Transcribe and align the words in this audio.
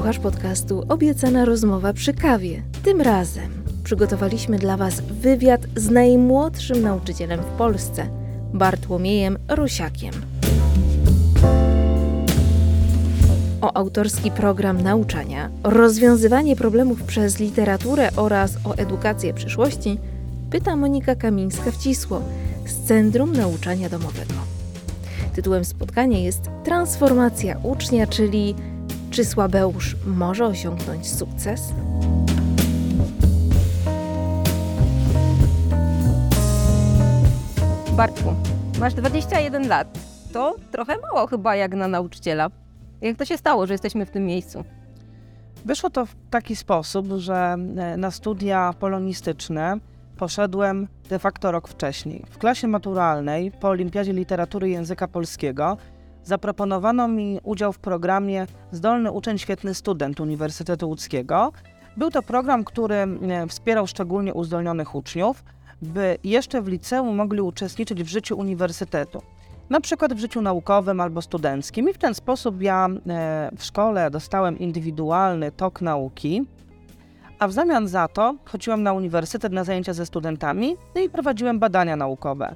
Słuchasz 0.00 0.18
podcastu 0.18 0.82
Obiecana 0.88 1.44
rozmowa 1.44 1.92
przy 1.92 2.14
kawie. 2.14 2.62
Tym 2.84 3.00
razem 3.00 3.64
przygotowaliśmy 3.84 4.58
dla 4.58 4.76
Was 4.76 5.00
wywiad 5.00 5.60
z 5.76 5.90
najmłodszym 5.90 6.82
nauczycielem 6.82 7.40
w 7.40 7.44
Polsce, 7.44 8.06
Bartłomiejem 8.52 9.38
Rosiakiem. 9.48 10.14
O 13.60 13.76
autorski 13.76 14.30
program 14.30 14.82
nauczania, 14.82 15.50
rozwiązywanie 15.64 16.56
problemów 16.56 17.02
przez 17.02 17.38
literaturę 17.38 18.08
oraz 18.16 18.56
o 18.64 18.74
edukację 18.74 19.34
przyszłości 19.34 19.98
pyta 20.50 20.76
Monika 20.76 21.14
Kamińska-Wcisło 21.14 22.20
z 22.66 22.86
Centrum 22.86 23.32
Nauczania 23.32 23.88
Domowego. 23.88 24.34
Tytułem 25.34 25.64
spotkania 25.64 26.18
jest 26.18 26.50
Transformacja 26.64 27.58
ucznia, 27.62 28.06
czyli 28.06 28.54
czy 29.10 29.24
Słabeusz 29.24 29.96
może 30.06 30.46
osiągnąć 30.46 31.08
sukces? 31.08 31.72
Bartku, 37.96 38.34
masz 38.80 38.94
21 38.94 39.68
lat. 39.68 39.98
To 40.32 40.54
trochę 40.70 40.96
mało 40.98 41.26
chyba 41.26 41.56
jak 41.56 41.74
na 41.74 41.88
nauczyciela. 41.88 42.50
Jak 43.00 43.16
to 43.16 43.24
się 43.24 43.38
stało, 43.38 43.66
że 43.66 43.74
jesteśmy 43.74 44.06
w 44.06 44.10
tym 44.10 44.26
miejscu? 44.26 44.64
Wyszło 45.64 45.90
to 45.90 46.06
w 46.06 46.14
taki 46.30 46.56
sposób, 46.56 47.06
że 47.16 47.56
e, 47.76 47.96
na 47.96 48.10
studia 48.10 48.74
polonistyczne 48.78 49.76
poszedłem 50.16 50.88
de 51.08 51.18
facto 51.18 51.52
rok 51.52 51.68
wcześniej. 51.68 52.24
W 52.30 52.38
klasie 52.38 52.68
maturalnej 52.68 53.52
po 53.60 53.68
Olimpiadzie 53.68 54.12
Literatury 54.12 54.68
i 54.68 54.72
Języka 54.72 55.08
Polskiego 55.08 55.76
zaproponowano 56.24 57.08
mi 57.08 57.40
udział 57.42 57.72
w 57.72 57.78
programie 57.78 58.46
Zdolny 58.72 59.12
Uczeń, 59.12 59.38
Świetny 59.38 59.74
Student 59.74 60.20
Uniwersytetu 60.20 60.88
Łódzkiego. 60.88 61.52
Był 61.96 62.10
to 62.10 62.22
program, 62.22 62.64
który 62.64 62.94
e, 62.94 63.06
wspierał 63.48 63.86
szczególnie 63.86 64.34
uzdolnionych 64.34 64.94
uczniów, 64.94 65.44
by 65.82 66.18
jeszcze 66.24 66.62
w 66.62 66.68
liceum 66.68 67.16
mogli 67.16 67.40
uczestniczyć 67.40 68.02
w 68.02 68.08
życiu 68.08 68.38
uniwersytetu. 68.38 69.22
Na 69.70 69.80
przykład 69.80 70.14
w 70.14 70.18
życiu 70.18 70.42
naukowym 70.42 71.00
albo 71.00 71.22
studenckim, 71.22 71.88
i 71.88 71.92
w 71.92 71.98
ten 71.98 72.14
sposób 72.14 72.62
ja 72.62 72.88
e, 73.08 73.50
w 73.56 73.64
szkole 73.64 74.10
dostałem 74.10 74.58
indywidualny 74.58 75.52
tok 75.52 75.80
nauki, 75.80 76.46
a 77.38 77.48
w 77.48 77.52
zamian 77.52 77.88
za 77.88 78.08
to 78.08 78.34
chodziłem 78.44 78.82
na 78.82 78.92
uniwersytet 78.92 79.52
na 79.52 79.64
zajęcia 79.64 79.92
ze 79.92 80.06
studentami 80.06 80.76
no 80.94 81.00
i 81.00 81.10
prowadziłem 81.10 81.58
badania 81.58 81.96
naukowe. 81.96 82.54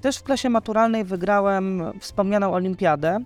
Też 0.00 0.18
w 0.18 0.22
klasie 0.22 0.50
maturalnej 0.50 1.04
wygrałem 1.04 1.82
wspomnianą 2.00 2.52
olimpiadę, 2.52 3.18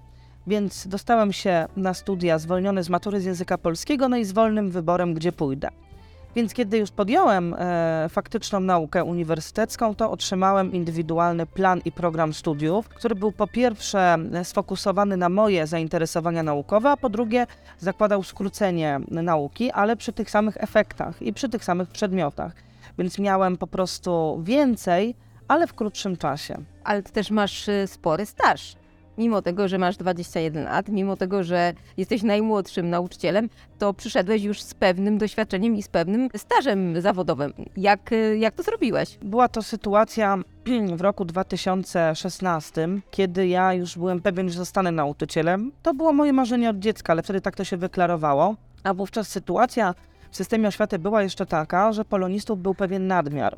więc 0.47 0.89
dostałem 0.89 1.33
się 1.33 1.67
na 1.77 1.95
studia 1.95 2.39
zwolniony 2.39 2.83
z 2.83 2.89
matury 2.89 3.21
z 3.21 3.25
języka 3.25 3.59
polskiego, 3.59 4.09
no 4.09 4.17
i 4.17 4.25
z 4.25 4.33
wolnym 4.33 4.71
wyborem, 4.71 5.15
gdzie 5.15 5.33
pójdę. 5.33 5.69
Więc 6.37 6.55
kiedy 6.55 6.79
już 6.79 6.91
podjąłem 6.91 7.55
e, 7.59 8.07
faktyczną 8.09 8.61
naukę 8.61 9.05
uniwersytecką, 9.05 9.95
to 9.95 10.11
otrzymałem 10.11 10.73
indywidualny 10.73 11.47
plan 11.47 11.81
i 11.85 11.93
program 11.93 12.35
studiów, 12.35 12.89
który 12.89 13.15
był 13.15 13.33
po 13.33 13.47
pierwsze 13.47 14.19
sfokusowany 14.43 15.17
na 15.17 15.29
moje 15.29 15.67
zainteresowania 15.67 16.43
naukowe, 16.43 16.91
a 16.91 16.97
po 16.97 17.09
drugie 17.09 17.47
zakładał 17.79 18.23
skrócenie 18.23 19.01
nauki, 19.11 19.71
ale 19.71 19.97
przy 19.97 20.13
tych 20.13 20.31
samych 20.31 20.57
efektach 20.57 21.23
i 21.23 21.33
przy 21.33 21.49
tych 21.49 21.65
samych 21.65 21.89
przedmiotach. 21.89 22.53
Więc 22.99 23.19
miałem 23.19 23.57
po 23.57 23.67
prostu 23.67 24.41
więcej, 24.43 25.17
ale 25.49 25.67
w 25.67 25.75
krótszym 25.75 26.17
czasie. 26.17 26.57
Ale 26.85 27.03
ty 27.03 27.13
też 27.13 27.31
masz 27.31 27.69
y, 27.69 27.87
spory 27.87 28.27
staż. 28.27 28.77
Mimo 29.19 29.43
tego, 29.43 29.69
że 29.69 29.79
masz 29.79 29.97
21 29.97 30.65
lat, 30.65 30.89
mimo 30.89 31.17
tego, 31.17 31.45
że 31.45 31.73
jesteś 31.97 32.23
najmłodszym 32.23 32.91
nauczycielem, 32.91 33.49
to 33.79 33.95
przyszedłeś 33.95 34.43
już 34.43 34.63
z 34.63 34.75
pewnym 34.75 35.19
doświadczeniem 35.19 35.77
i 35.77 35.83
z 35.83 35.89
pewnym 35.89 36.29
stażem 36.37 37.01
zawodowym. 37.01 37.53
Jak, 37.77 38.13
y, 38.13 38.39
jak 38.39 38.55
to 38.55 38.63
zrobiłeś? 38.63 39.19
Była 39.23 39.49
to 39.49 39.63
sytuacja 39.63 40.39
w 40.97 41.01
roku 41.01 41.25
2016, 41.25 42.89
kiedy 43.11 43.47
ja 43.47 43.75
już 43.75 43.99
byłem 43.99 44.21
pewien, 44.21 44.49
że 44.49 44.59
zostanę 44.59 44.91
nauczycielem. 44.91 45.73
To 45.83 45.95
było 45.95 46.13
moje 46.13 46.33
marzenie 46.33 46.71
od 46.71 46.79
dziecka, 46.79 47.13
ale 47.13 47.23
wtedy 47.23 47.41
tak 47.41 47.57
to 47.57 47.65
się 47.65 47.77
wyklarowało. 47.77 48.57
A 48.85 48.95
wówczas 48.95 49.29
sytuacja 49.29 49.95
w 50.31 50.37
systemie 50.37 50.69
oświaty 50.69 50.99
była 50.99 51.23
jeszcze 51.23 51.47
taka, 51.47 51.93
że 51.93 52.05
polonistów 52.05 52.63
był 52.63 52.75
pewien 52.75 53.07
nadmiar. 53.07 53.57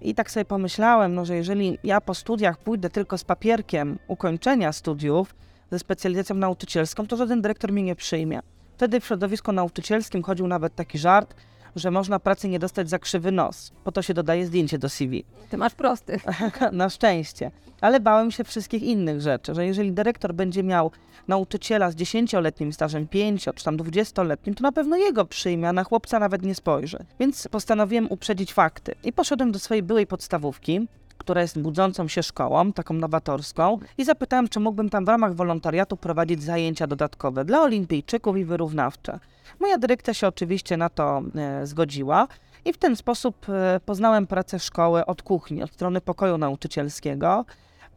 I 0.00 0.14
tak 0.14 0.30
sobie 0.30 0.44
pomyślałem, 0.44 1.14
no, 1.14 1.24
że 1.24 1.36
jeżeli 1.36 1.78
ja 1.84 2.00
po 2.00 2.14
studiach 2.14 2.58
pójdę 2.58 2.90
tylko 2.90 3.18
z 3.18 3.24
papierkiem 3.24 3.98
ukończenia 4.08 4.72
studiów, 4.72 5.34
ze 5.70 5.78
specjalizacją 5.78 6.36
nauczycielską, 6.36 7.06
to 7.06 7.16
żaden 7.16 7.42
dyrektor 7.42 7.72
mnie 7.72 7.82
nie 7.82 7.96
przyjmie. 7.96 8.40
Wtedy 8.76 9.00
w 9.00 9.06
środowisku 9.06 9.52
nauczycielskim 9.52 10.22
chodził 10.22 10.46
nawet 10.46 10.74
taki 10.74 10.98
żart, 10.98 11.34
że 11.76 11.90
można 11.90 12.18
pracy 12.18 12.48
nie 12.48 12.58
dostać 12.58 12.90
za 12.90 12.98
krzywy 12.98 13.32
nos. 13.32 13.72
Po 13.84 13.92
to 13.92 14.02
się 14.02 14.14
dodaje 14.14 14.46
zdjęcie 14.46 14.78
do 14.78 14.88
CV. 14.88 15.24
Ty 15.50 15.56
masz 15.56 15.74
prosty. 15.74 16.20
Na 16.72 16.90
szczęście. 16.90 17.50
Ale 17.80 18.00
bałem 18.00 18.30
się 18.30 18.44
wszystkich 18.44 18.82
innych 18.82 19.20
rzeczy, 19.20 19.54
że 19.54 19.66
jeżeli 19.66 19.92
dyrektor 19.92 20.34
będzie 20.34 20.62
miał 20.62 20.90
nauczyciela 21.28 21.90
z 21.90 21.96
10-letnim 21.96 22.72
stażem, 22.72 23.08
5 23.08 23.44
czy 23.54 23.64
tam 23.64 23.76
20-letnim, 23.76 24.54
to 24.54 24.62
na 24.62 24.72
pewno 24.72 24.96
jego 24.96 25.24
przyjmie, 25.24 25.68
a 25.68 25.72
na 25.72 25.84
chłopca 25.84 26.18
nawet 26.18 26.42
nie 26.42 26.54
spojrzy. 26.54 26.98
Więc 27.20 27.48
postanowiłem 27.48 28.06
uprzedzić 28.10 28.52
fakty 28.52 28.94
i 29.04 29.12
poszedłem 29.12 29.52
do 29.52 29.58
swojej 29.58 29.82
byłej 29.82 30.06
podstawówki, 30.06 30.88
która 31.18 31.42
jest 31.42 31.60
budzącą 31.60 32.08
się 32.08 32.22
szkołą, 32.22 32.72
taką 32.72 32.94
nowatorską, 32.94 33.78
i 33.98 34.04
zapytałem, 34.04 34.48
czy 34.48 34.60
mógłbym 34.60 34.88
tam 34.88 35.04
w 35.04 35.08
ramach 35.08 35.34
wolontariatu 35.34 35.96
prowadzić 35.96 36.42
zajęcia 36.42 36.86
dodatkowe 36.86 37.44
dla 37.44 37.62
olimpijczyków 37.62 38.36
i 38.36 38.44
wyrównawcze. 38.44 39.18
Moja 39.60 39.78
dyrekcja 39.78 40.14
się 40.14 40.28
oczywiście 40.28 40.76
na 40.76 40.88
to 40.88 41.22
e, 41.34 41.66
zgodziła. 41.66 42.28
I 42.64 42.72
w 42.72 42.78
ten 42.78 42.96
sposób 42.96 43.46
e, 43.48 43.80
poznałem 43.84 44.26
pracę 44.26 44.58
szkoły 44.58 45.06
od 45.06 45.22
kuchni, 45.22 45.62
od 45.62 45.72
strony 45.72 46.00
pokoju 46.00 46.38
nauczycielskiego. 46.38 47.44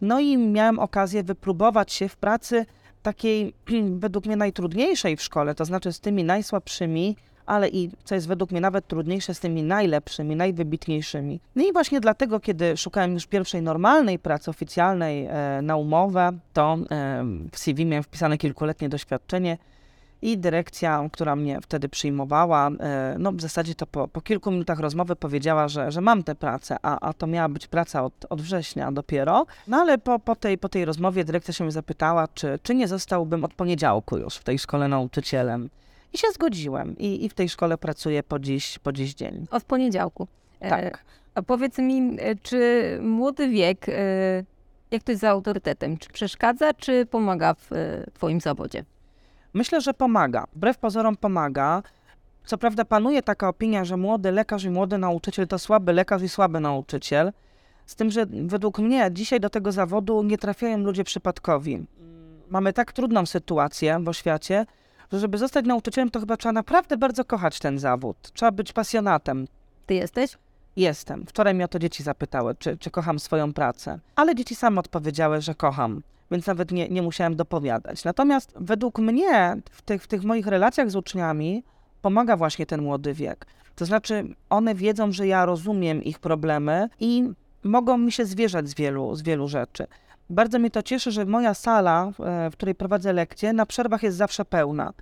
No 0.02 0.19
i 0.19 0.38
miałem 0.38 0.79
okazję 0.79 1.24
wypróbować 1.24 1.94
się 1.94 2.09
w 2.09 2.18
pracy 2.18 2.66
takiej 3.03 3.53
według 4.03 4.25
mnie 4.25 4.35
najtrudniejszej 4.35 5.18
w 5.18 5.22
szkole, 5.22 5.56
to 5.56 5.66
znaczy 5.66 5.94
z 5.94 6.00
tymi 6.00 6.24
najsłabszymi, 6.24 7.16
ale 7.49 7.69
i 7.69 7.89
co 8.03 8.15
jest 8.15 8.27
według 8.27 8.51
mnie 8.51 8.61
nawet 8.61 8.87
trudniejsze, 8.87 9.33
z 9.33 9.39
tymi 9.39 9.63
najlepszymi, 9.63 10.35
najwybitniejszymi. 10.35 11.39
No 11.55 11.63
i 11.63 11.73
właśnie 11.73 11.99
dlatego, 11.99 12.39
kiedy 12.39 12.77
szukałem 12.77 13.13
już 13.13 13.27
pierwszej 13.27 13.61
normalnej 13.61 14.19
pracy 14.19 14.49
oficjalnej 14.49 15.25
e, 15.25 15.61
na 15.61 15.75
umowę, 15.75 16.31
to 16.53 16.77
e, 16.91 17.25
w 17.51 17.59
CV 17.59 17.85
miałem 17.85 18.03
wpisane 18.03 18.37
kilkuletnie 18.37 18.89
doświadczenie 18.89 19.57
i 20.21 20.37
dyrekcja, 20.37 21.09
która 21.11 21.35
mnie 21.35 21.61
wtedy 21.61 21.89
przyjmowała, 21.89 22.69
e, 22.79 23.15
no 23.19 23.31
w 23.31 23.41
zasadzie 23.41 23.75
to 23.75 23.87
po, 23.87 24.07
po 24.07 24.21
kilku 24.21 24.51
minutach 24.51 24.79
rozmowy 24.79 25.16
powiedziała, 25.16 25.67
że, 25.67 25.91
że 25.91 26.01
mam 26.01 26.23
tę 26.23 26.35
pracę, 26.35 26.77
a, 26.81 26.99
a 26.99 27.13
to 27.13 27.27
miała 27.27 27.49
być 27.49 27.67
praca 27.67 28.03
od, 28.03 28.13
od 28.29 28.41
września 28.41 28.91
dopiero. 28.91 29.45
No 29.67 29.77
ale 29.77 29.97
po, 29.97 30.19
po, 30.19 30.35
tej, 30.35 30.57
po 30.57 30.69
tej 30.69 30.85
rozmowie 30.85 31.25
dyrekcja 31.25 31.53
się 31.53 31.63
mnie 31.63 31.71
zapytała, 31.71 32.27
czy, 32.27 32.59
czy 32.63 32.75
nie 32.75 32.87
zostałbym 32.87 33.43
od 33.43 33.53
poniedziałku 33.53 34.17
już 34.17 34.35
w 34.35 34.43
tej 34.43 34.59
szkole 34.59 34.87
nauczycielem. 34.87 35.69
I 36.14 36.18
się 36.18 36.28
zgodziłem 36.34 36.97
i, 36.97 37.25
i 37.25 37.30
w 37.30 37.34
tej 37.34 37.50
szkole 37.50 37.78
pracuję 37.78 38.24
po 38.24 38.40
dziś, 38.40 38.80
po 38.80 38.92
dziś 38.92 39.14
dzień. 39.14 39.46
Od 39.52 39.64
poniedziałku. 39.64 40.28
Tak. 40.59 40.84
E, 40.86 40.97
a 41.36 41.42
powiedz 41.42 41.78
mi, 41.78 42.18
e, 42.20 42.36
czy 42.36 43.00
młody 43.02 43.50
wiek, 43.50 43.90
e, 43.90 43.94
jak 44.92 45.03
to 45.03 45.12
jest 45.12 45.22
za 45.22 45.30
autorytetem, 45.30 45.97
czy 45.97 46.09
przeszkadza, 46.09 46.74
czy 46.74 47.06
pomaga 47.06 47.53
w 47.53 47.70
twoim 48.14 48.42
zawodzie? 48.42 48.86
Myślę, 49.53 49.81
że 49.81 49.94
pomaga. 49.94 50.46
Wbrew 50.53 50.78
pozorom 50.78 51.18
pomaga. 51.18 51.84
Co 52.46 52.58
prawda 52.58 52.86
panuje 52.86 53.22
taka 53.22 53.50
opinia, 53.50 53.86
że 53.86 53.97
młody 53.97 54.31
lekarz 54.31 54.64
i 54.64 54.70
młody 54.70 54.97
nauczyciel 54.97 55.47
to 55.47 55.59
słaby 55.59 55.94
lekarz 55.94 56.22
i 56.22 56.30
słaby 56.30 56.59
nauczyciel. 56.59 57.31
Z 57.86 57.96
tym, 57.96 58.12
że 58.12 58.26
według 58.26 58.80
mnie 58.80 59.09
dzisiaj 59.12 59.40
do 59.40 59.50
tego 59.50 59.72
zawodu 59.72 60.24
nie 60.24 60.38
trafiają 60.38 60.78
ludzie 60.78 61.03
przypadkowi. 61.03 61.86
Mamy 62.50 62.74
tak 62.74 62.91
trudną 62.91 63.26
sytuację 63.26 64.00
w 64.03 64.09
oświacie, 64.09 64.66
że 65.11 65.20
żeby 65.20 65.38
zostać 65.38 65.66
nauczycielem, 65.66 66.09
to 66.09 66.20
chyba 66.20 66.38
trzeba 66.38 66.53
naprawdę 66.53 66.97
bardzo 66.97 67.26
kochać 67.26 67.59
ten 67.59 67.79
zawód. 67.79 68.17
Trzeba 68.34 68.52
być 68.52 68.73
pasjonatem. 68.73 69.47
Ty 69.85 69.94
jesteś? 69.94 70.38
Jestem. 70.76 71.26
Wczoraj 71.26 71.53
mnie 71.53 71.66
o 71.66 71.67
to 71.67 71.79
dzieci 71.79 72.03
zapytały, 72.03 72.56
czy, 72.56 72.78
czy 72.78 72.91
kocham 72.91 73.20
swoją 73.20 73.53
pracę. 73.53 74.00
Ale 74.16 74.35
dzieci 74.35 74.56
same 74.56 74.79
odpowiedziały, 74.79 75.41
że 75.41 75.56
kocham, 75.56 76.02
więc 76.32 76.47
nawet 76.47 76.72
nie, 76.72 76.90
nie 76.90 77.02
musiałem 77.02 77.35
dopowiadać. 77.35 78.03
Natomiast 78.03 78.53
według 78.56 79.00
mnie 79.00 79.58
w 79.72 79.82
tych, 79.82 80.03
w 80.03 80.08
tych 80.08 80.23
moich 80.23 80.47
relacjach 80.47 80.91
z 80.91 80.96
uczniami 80.96 81.64
pomaga 82.02 82.38
właśnie 82.38 82.66
ten 82.66 82.82
młody 82.82 83.14
wiek. 83.14 83.46
To 83.76 83.85
znaczy, 83.85 84.35
one 84.50 84.76
wiedzą, 84.76 85.12
że 85.12 85.28
ja 85.28 85.46
rozumiem 85.46 86.03
ich 86.03 86.20
problemy 86.20 86.90
i 87.00 87.29
mogą 87.64 87.97
mi 87.97 88.12
się 88.12 88.26
zwierzać 88.26 88.70
z 88.70 88.76
wielu, 88.76 89.16
z 89.16 89.22
wielu 89.22 89.47
rzeczy. 89.47 89.88
Bardzo 90.29 90.59
mnie 90.59 90.72
to 90.72 90.84
cieszy, 90.84 91.11
że 91.11 91.26
moja 91.26 91.53
sala, 91.53 92.11
e, 92.20 92.49
w 92.49 92.53
której 92.53 92.76
prowadzę 92.76 93.14
lekcje, 93.14 93.53
na 93.53 93.66
przerwach 93.66 94.03
jest 94.03 94.17
zawsze 94.17 94.46
pełna. 94.46 94.93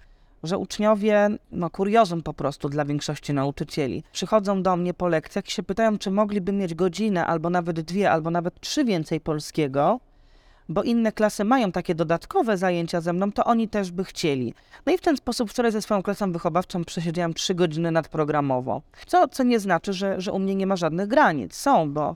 Że 0.44 0.58
uczniowie, 0.58 1.30
no 1.52 1.70
kuriozum 1.70 2.24
po 2.24 2.34
prostu 2.34 2.70
dla 2.70 2.86
większości 2.86 3.34
nauczycieli, 3.34 4.04
przychodzą 4.12 4.64
do 4.64 4.76
mnie 4.76 4.94
po 4.94 5.08
lekcjach 5.08 5.48
i 5.48 5.52
się 5.52 5.64
pytają, 5.64 5.98
czy 5.98 6.12
mogliby 6.12 6.52
mieć 6.52 6.76
godzinę, 6.76 7.26
albo 7.26 7.50
nawet 7.50 7.82
dwie, 7.82 8.12
albo 8.12 8.32
nawet 8.32 8.60
trzy 8.60 8.86
więcej 8.86 9.20
polskiego, 9.22 10.00
bo 10.70 10.84
inne 10.84 11.12
klasy 11.12 11.44
mają 11.44 11.72
takie 11.72 11.96
dodatkowe 11.96 12.58
zajęcia 12.58 13.02
ze 13.02 13.14
mną, 13.14 13.32
to 13.32 13.44
oni 13.44 13.68
też 13.70 13.92
by 13.92 14.04
chcieli. 14.04 14.54
No 14.86 14.94
i 14.94 14.98
w 14.98 15.02
ten 15.02 15.18
sposób 15.18 15.50
wczoraj 15.50 15.72
ze 15.72 15.82
swoją 15.82 16.04
klasą 16.04 16.32
wychowawczą 16.32 16.84
przesiedziałam 16.84 17.34
trzy 17.34 17.56
godziny 17.56 17.92
nadprogramowo. 17.92 18.82
Co, 19.08 19.28
co 19.28 19.44
nie 19.44 19.60
znaczy, 19.60 19.94
że, 19.94 20.22
że 20.22 20.32
u 20.32 20.40
mnie 20.40 20.56
nie 20.56 20.68
ma 20.68 20.76
żadnych 20.76 21.08
granic. 21.08 21.56
Są, 21.56 21.94
bo, 21.94 22.16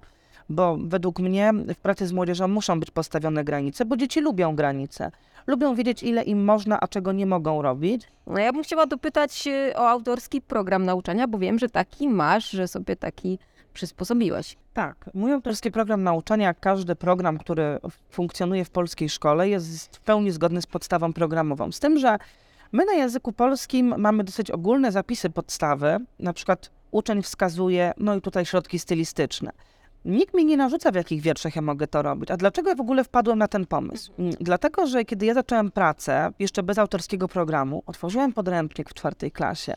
bo 0.52 0.78
według 0.80 1.20
mnie 1.20 1.54
w 1.54 1.78
pracy 1.78 2.08
z 2.08 2.14
młodzieżą 2.14 2.48
muszą 2.48 2.80
być 2.80 2.92
postawione 2.92 3.44
granice, 3.44 3.86
bo 3.86 3.98
dzieci 3.98 4.22
lubią 4.22 4.56
granice. 4.56 5.12
Lubią 5.48 5.76
wiedzieć, 5.76 6.04
ile 6.04 6.24
im 6.24 6.44
można, 6.44 6.80
a 6.80 6.88
czego 6.88 7.12
nie 7.12 7.26
mogą 7.26 7.62
robić. 7.62 8.08
No 8.28 8.40
ja 8.40 8.54
bym 8.54 8.64
chciała 8.64 8.86
dopytać 8.86 9.48
e, 9.48 9.74
o 9.78 9.90
autorski 9.90 10.42
program 10.42 10.86
nauczania, 10.86 11.28
bo 11.28 11.38
wiem, 11.38 11.60
że 11.60 11.70
taki 11.70 12.10
masz, 12.10 12.50
że 12.50 12.68
sobie 12.68 12.96
taki 12.96 13.40
przysposobiłeś. 13.74 14.58
Tak, 14.74 15.10
mój 15.14 15.32
autorski 15.32 15.72
program 15.72 16.04
nauczania, 16.04 16.48
jak 16.48 16.60
każdy 16.60 16.96
program, 16.96 17.38
który 17.38 17.80
funkcjonuje 18.10 18.66
w 18.66 18.70
polskiej 18.70 19.10
szkole, 19.10 19.50
jest 19.50 19.98
w 19.98 20.00
pełni 20.00 20.32
zgodny 20.32 20.62
z 20.62 20.68
podstawą 20.68 21.14
programową. 21.14 21.72
Z 21.72 21.80
tym, 21.80 22.00
że 22.00 22.18
my 22.72 22.86
na 22.86 22.94
języku 22.94 23.34
polskim 23.34 23.94
mamy 23.98 24.24
dosyć 24.24 24.52
ogólne 24.52 24.92
zapisy 24.92 25.30
podstawy, 25.30 25.98
na 26.20 26.34
przykład 26.34 26.70
uczeń 26.92 27.22
wskazuje, 27.22 27.94
no 27.98 28.16
i 28.16 28.22
tutaj 28.22 28.46
środki 28.46 28.80
stylistyczne. 28.80 29.52
Nikt 30.06 30.34
mi 30.34 30.46
nie 30.46 30.58
narzuca, 30.58 30.92
w 30.92 30.96
jakich 30.96 31.22
wierszach 31.22 31.56
ja 31.56 31.62
mogę 31.62 31.88
to 31.88 32.02
robić. 32.02 32.32
A 32.32 32.38
dlaczego 32.38 32.70
ja 32.70 32.76
w 32.76 32.82
ogóle 32.82 33.04
wpadłem 33.04 33.40
na 33.40 33.48
ten 33.48 33.66
pomysł? 33.66 34.12
Mm, 34.20 34.34
Dlatego, 34.40 34.88
że 34.88 35.06
kiedy 35.06 35.26
ja 35.26 35.34
zacząłem 35.34 35.72
pracę, 35.72 36.32
jeszcze 36.40 36.64
bez 36.64 36.78
autorskiego 36.78 37.28
programu, 37.28 37.84
otworzyłem 37.86 38.34
podręcznik 38.34 38.90
w 38.90 38.94
czwartej 38.94 39.32
klasie 39.32 39.74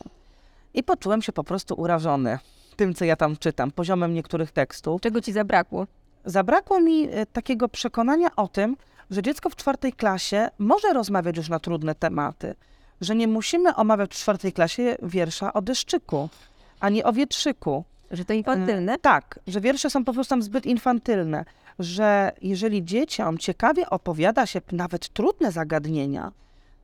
i 0.73 0.83
poczułem 0.83 1.21
się 1.21 1.31
po 1.31 1.43
prostu 1.43 1.75
urażony 1.75 2.39
tym, 2.75 2.93
co 2.93 3.05
ja 3.05 3.15
tam 3.15 3.37
czytam, 3.37 3.71
poziomem 3.71 4.13
niektórych 4.13 4.51
tekstów. 4.51 5.01
Czego 5.01 5.21
ci 5.21 5.31
zabrakło? 5.31 5.87
Zabrakło 6.25 6.79
mi 6.79 7.07
e, 7.11 7.25
takiego 7.25 7.69
przekonania 7.69 8.27
o 8.35 8.47
tym, 8.47 8.77
że 9.11 9.21
dziecko 9.21 9.49
w 9.49 9.55
czwartej 9.55 9.93
klasie 9.93 10.49
może 10.57 10.93
rozmawiać 10.93 11.37
już 11.37 11.49
na 11.49 11.59
trudne 11.59 11.95
tematy, 11.95 12.55
że 13.01 13.15
nie 13.15 13.27
musimy 13.27 13.75
omawiać 13.75 14.13
w 14.13 14.17
czwartej 14.17 14.53
klasie 14.53 14.95
wiersza 15.03 15.53
o 15.53 15.61
deszczyku, 15.61 16.29
a 16.79 16.89
nie 16.89 17.03
o 17.03 17.13
wietrzyku. 17.13 17.83
Że 18.11 18.25
to 18.25 18.33
infantylne? 18.33 18.97
Tak, 18.99 19.39
że 19.47 19.61
wiersze 19.61 19.89
są 19.89 20.05
po 20.05 20.13
prostu 20.13 20.29
tam 20.29 20.41
zbyt 20.41 20.65
infantylne, 20.65 21.45
że 21.79 22.31
jeżeli 22.41 22.85
dzieciom 22.85 23.37
ciekawie 23.37 23.89
opowiada 23.89 24.45
się 24.45 24.61
nawet 24.71 25.09
trudne 25.09 25.51
zagadnienia, 25.51 26.31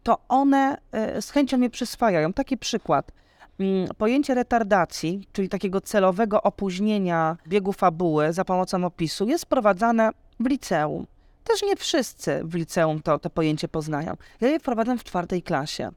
to 0.04 0.18
one 0.30 0.78
e, 0.92 1.22
z 1.22 1.30
chęcią 1.30 1.62
je 1.62 1.70
przyswajają. 1.70 2.34
Taki 2.34 2.58
przykład. 2.58 3.12
Mm, 3.60 3.88
Pojęcie 3.98 4.34
retardacji, 4.34 5.28
czyli 5.34 5.50
takiego 5.50 5.82
celowego 5.82 6.44
opóźnienia 6.44 7.38
biegu 7.48 7.74
fabuły 7.74 8.34
za 8.34 8.46
pomocą 8.46 8.86
opisu, 8.86 9.28
jest 9.28 9.46
wprowadzane 9.46 10.10
w 10.40 10.46
liceum. 10.46 11.08
Też 11.44 11.64
nie 11.64 11.76
wszyscy 11.76 12.42
w 12.44 12.56
liceum 12.56 13.02
to, 13.02 13.20
to 13.20 13.30
pojęcie 13.30 13.68
poznają. 13.68 14.18
Ja 14.42 14.48
je 14.48 14.60
wprowadzam 14.60 14.98
w 14.98 15.04
czwartej 15.04 15.44
klasie. 15.44 15.90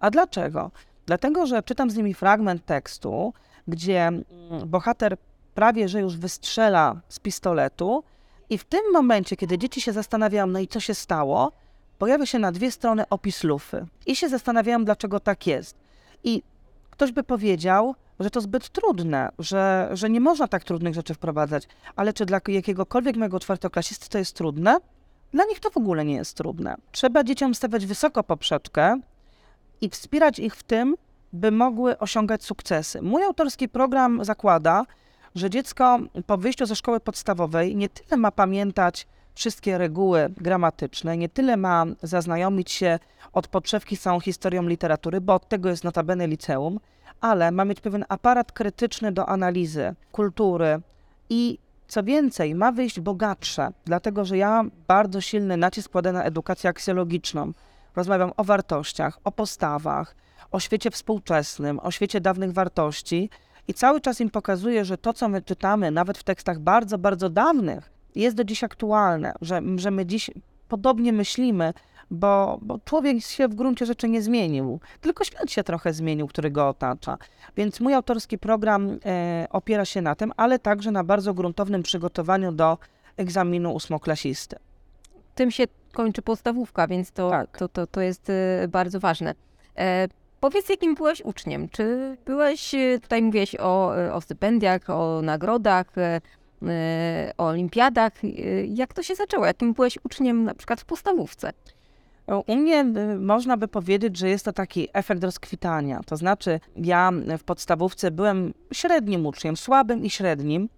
A 0.00 0.10
dlaczego? 0.10 0.70
Dlatego, 1.06 1.46
że 1.46 1.62
czytam 1.62 1.90
z 1.90 1.96
nimi 1.96 2.14
fragment 2.14 2.64
tekstu, 2.64 3.32
gdzie 3.68 4.06
mm, 4.06 4.24
bohater 4.66 5.16
prawie 5.54 5.88
że 5.88 6.00
już 6.00 6.16
wystrzela 6.16 7.00
z 7.08 7.18
pistoletu, 7.18 8.04
i 8.50 8.58
w 8.58 8.64
tym 8.64 8.80
momencie, 8.92 9.36
kiedy 9.36 9.58
dzieci 9.58 9.80
się 9.80 9.92
zastanawiają, 9.92 10.46
no 10.46 10.58
i 10.58 10.68
co 10.68 10.80
się 10.80 10.94
stało, 10.94 11.52
pojawia 11.98 12.26
się 12.26 12.38
na 12.38 12.52
dwie 12.52 12.70
strony 12.70 13.08
opis 13.10 13.44
lufy. 13.44 13.86
I 14.06 14.16
się 14.16 14.28
zastanawiają, 14.28 14.84
dlaczego 14.84 15.20
tak 15.20 15.46
jest. 15.46 15.76
I 16.24 16.42
ktoś 16.90 17.12
by 17.12 17.22
powiedział, 17.22 17.94
że 18.20 18.30
to 18.30 18.40
zbyt 18.40 18.68
trudne, 18.68 19.28
że, 19.38 19.88
że 19.92 20.10
nie 20.10 20.20
można 20.20 20.48
tak 20.48 20.64
trudnych 20.64 20.94
rzeczy 20.94 21.14
wprowadzać. 21.14 21.68
Ale 21.96 22.12
czy 22.12 22.26
dla 22.26 22.40
jakiegokolwiek 22.48 23.16
mojego 23.16 23.40
czwartoklasisty 23.40 24.08
to 24.08 24.18
jest 24.18 24.36
trudne? 24.36 24.76
Dla 25.32 25.44
nich 25.44 25.60
to 25.60 25.70
w 25.70 25.76
ogóle 25.76 26.04
nie 26.04 26.14
jest 26.14 26.36
trudne. 26.36 26.76
Trzeba 26.92 27.24
dzieciom 27.24 27.54
stawiać 27.54 27.86
wysoko 27.86 28.22
poprzeczkę 28.22 29.00
i 29.80 29.88
wspierać 29.88 30.38
ich 30.38 30.56
w 30.56 30.62
tym, 30.62 30.96
by 31.32 31.50
mogły 31.50 31.98
osiągać 31.98 32.44
sukcesy. 32.44 33.02
Mój 33.02 33.22
autorski 33.22 33.68
program 33.68 34.24
zakłada, 34.24 34.84
że 35.34 35.50
dziecko 35.50 35.98
po 36.26 36.36
wyjściu 36.36 36.66
ze 36.66 36.76
szkoły 36.76 37.00
podstawowej 37.00 37.76
nie 37.76 37.88
tyle 37.88 38.16
ma 38.16 38.30
pamiętać 38.30 39.06
wszystkie 39.34 39.78
reguły 39.78 40.28
gramatyczne, 40.36 41.16
nie 41.16 41.28
tyle 41.28 41.56
ma 41.56 41.84
zaznajomić 42.02 42.70
się 42.70 42.98
od 43.32 43.48
podszewki 43.48 43.96
z 43.96 44.00
całą 44.00 44.20
historią 44.20 44.62
literatury, 44.62 45.20
bo 45.20 45.34
od 45.34 45.48
tego 45.48 45.68
jest 45.68 45.84
notabene 45.84 46.26
liceum, 46.26 46.80
ale 47.20 47.50
ma 47.50 47.64
mieć 47.64 47.80
pewien 47.80 48.04
aparat 48.08 48.52
krytyczny 48.52 49.12
do 49.12 49.28
analizy 49.28 49.94
kultury 50.12 50.80
i 51.30 51.58
co 51.88 52.02
więcej, 52.02 52.54
ma 52.54 52.72
wyjść 52.72 53.00
bogatsze, 53.00 53.68
dlatego 53.84 54.24
że 54.24 54.36
ja 54.36 54.64
bardzo 54.88 55.20
silny 55.20 55.56
nacisk 55.56 55.92
kładę 55.92 56.12
na 56.12 56.24
edukację 56.24 56.70
aksjologiczną. 56.70 57.52
Rozmawiam 57.96 58.32
o 58.36 58.44
wartościach, 58.44 59.18
o 59.24 59.32
postawach, 59.32 60.16
o 60.50 60.60
świecie 60.60 60.90
współczesnym, 60.90 61.80
o 61.82 61.90
świecie 61.90 62.20
dawnych 62.20 62.52
wartości 62.52 63.30
i 63.68 63.74
cały 63.74 64.00
czas 64.00 64.20
im 64.20 64.30
pokazuję, 64.30 64.84
że 64.84 64.98
to, 64.98 65.12
co 65.12 65.28
my 65.28 65.42
czytamy, 65.42 65.90
nawet 65.90 66.18
w 66.18 66.24
tekstach 66.24 66.58
bardzo, 66.58 66.98
bardzo 66.98 67.30
dawnych, 67.30 67.90
jest 68.14 68.36
do 68.36 68.44
dziś 68.44 68.64
aktualne, 68.64 69.34
że, 69.40 69.62
że 69.76 69.90
my 69.90 70.06
dziś 70.06 70.30
podobnie 70.68 71.12
myślimy, 71.12 71.72
bo, 72.10 72.58
bo 72.62 72.78
człowiek 72.84 73.22
się 73.22 73.48
w 73.48 73.54
gruncie 73.54 73.86
rzeczy 73.86 74.08
nie 74.08 74.22
zmienił, 74.22 74.80
tylko 75.00 75.24
świat 75.24 75.50
się 75.50 75.64
trochę 75.64 75.92
zmienił, 75.92 76.26
który 76.26 76.50
go 76.50 76.68
otacza. 76.68 77.18
Więc 77.56 77.80
mój 77.80 77.94
autorski 77.94 78.38
program 78.38 78.98
e, 79.04 79.46
opiera 79.50 79.84
się 79.84 80.02
na 80.02 80.14
tym, 80.14 80.32
ale 80.36 80.58
także 80.58 80.90
na 80.90 81.04
bardzo 81.04 81.34
gruntownym 81.34 81.82
przygotowaniu 81.82 82.52
do 82.52 82.78
egzaminu 83.16 83.74
ósmoklasisty. 83.74 84.56
Tym 85.34 85.50
się 85.50 85.64
kończy 85.92 86.22
podstawówka, 86.22 86.86
więc 86.86 87.12
to, 87.12 87.30
Tak. 87.30 87.58
to, 87.58 87.68
to, 87.68 87.86
to 87.86 88.00
jest 88.00 88.30
e, 88.30 88.68
bardzo 88.68 89.00
ważne. 89.00 89.34
E, 89.76 90.08
powiedz, 90.50 90.68
jakim 90.68 90.94
byłeś 90.94 91.20
uczniem? 91.20 91.68
Czy 91.68 92.16
byłeś, 92.26 92.74
e, 92.74 93.00
tutaj 93.00 93.22
mówiłeś 93.22 93.56
o, 93.58 93.98
e, 93.98 94.14
o 94.14 94.20
stypendiach, 94.20 94.90
o 94.90 95.22
nagrodach, 95.22 95.86
e, 95.98 96.20
o 97.38 97.46
olimpiadach. 97.46 98.12
Jak 98.68 98.94
to 98.94 99.02
się 99.02 99.14
zaczęło? 99.14 99.46
Jakim 99.46 99.72
byłeś 99.72 99.98
uczniem 100.04 100.44
na 100.44 100.54
przykład 100.54 100.80
w 100.80 100.84
podstawówce? 100.84 101.52
U 102.46 102.56
mnie 102.56 102.84
można 103.18 103.56
by 103.56 103.68
powiedzieć, 103.68 104.16
że 104.16 104.28
jest 104.28 104.44
to 104.44 104.52
taki 104.52 104.88
efekt 104.92 105.24
rozkwitania. 105.24 106.00
To 106.06 106.16
znaczy, 106.16 106.60
ja 106.76 107.12
w 107.38 107.44
podstawówce 107.44 108.10
byłem 108.10 108.54
średnim 108.72 109.26
uczniem, 109.26 109.56
słabym 109.56 110.04
i 110.04 110.10
średnim, 110.10 110.68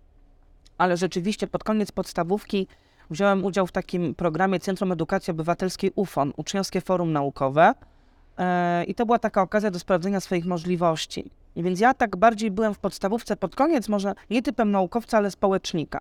ale 0.79 0.97
rzeczywiście 0.97 1.47
pod 1.47 1.65
koniec 1.65 1.93
podstawówki 1.93 2.67
wziąłem 3.11 3.45
udział 3.45 3.67
w 3.67 3.73
takim 3.73 4.15
programie 4.15 4.61
Centrum 4.61 4.93
Edukacji 4.93 5.31
Obywatelskiej 5.31 5.93
UFON, 5.95 6.33
Uczniowskie 6.37 6.81
Forum 6.81 7.13
Naukowe. 7.13 7.75
E, 8.39 8.85
I 8.85 8.95
to 8.95 9.07
była 9.07 9.19
taka 9.19 9.43
okazja 9.43 9.71
do 9.71 9.79
sprawdzenia 9.79 10.21
swoich 10.21 10.47
możliwości. 10.47 11.31
I 11.57 11.63
więc 11.63 11.81
ja 11.81 11.95
tak 11.95 12.17
bardziej 12.17 12.51
byłem 12.51 12.75
w 12.75 12.79
podstawówce 12.79 13.37
pod 13.37 13.57
koniec, 13.57 13.89
może 13.89 14.15
nie 14.31 14.43
typem 14.43 14.71
naukowca, 14.71 15.17
ale 15.19 15.31
społecznika. 15.31 16.01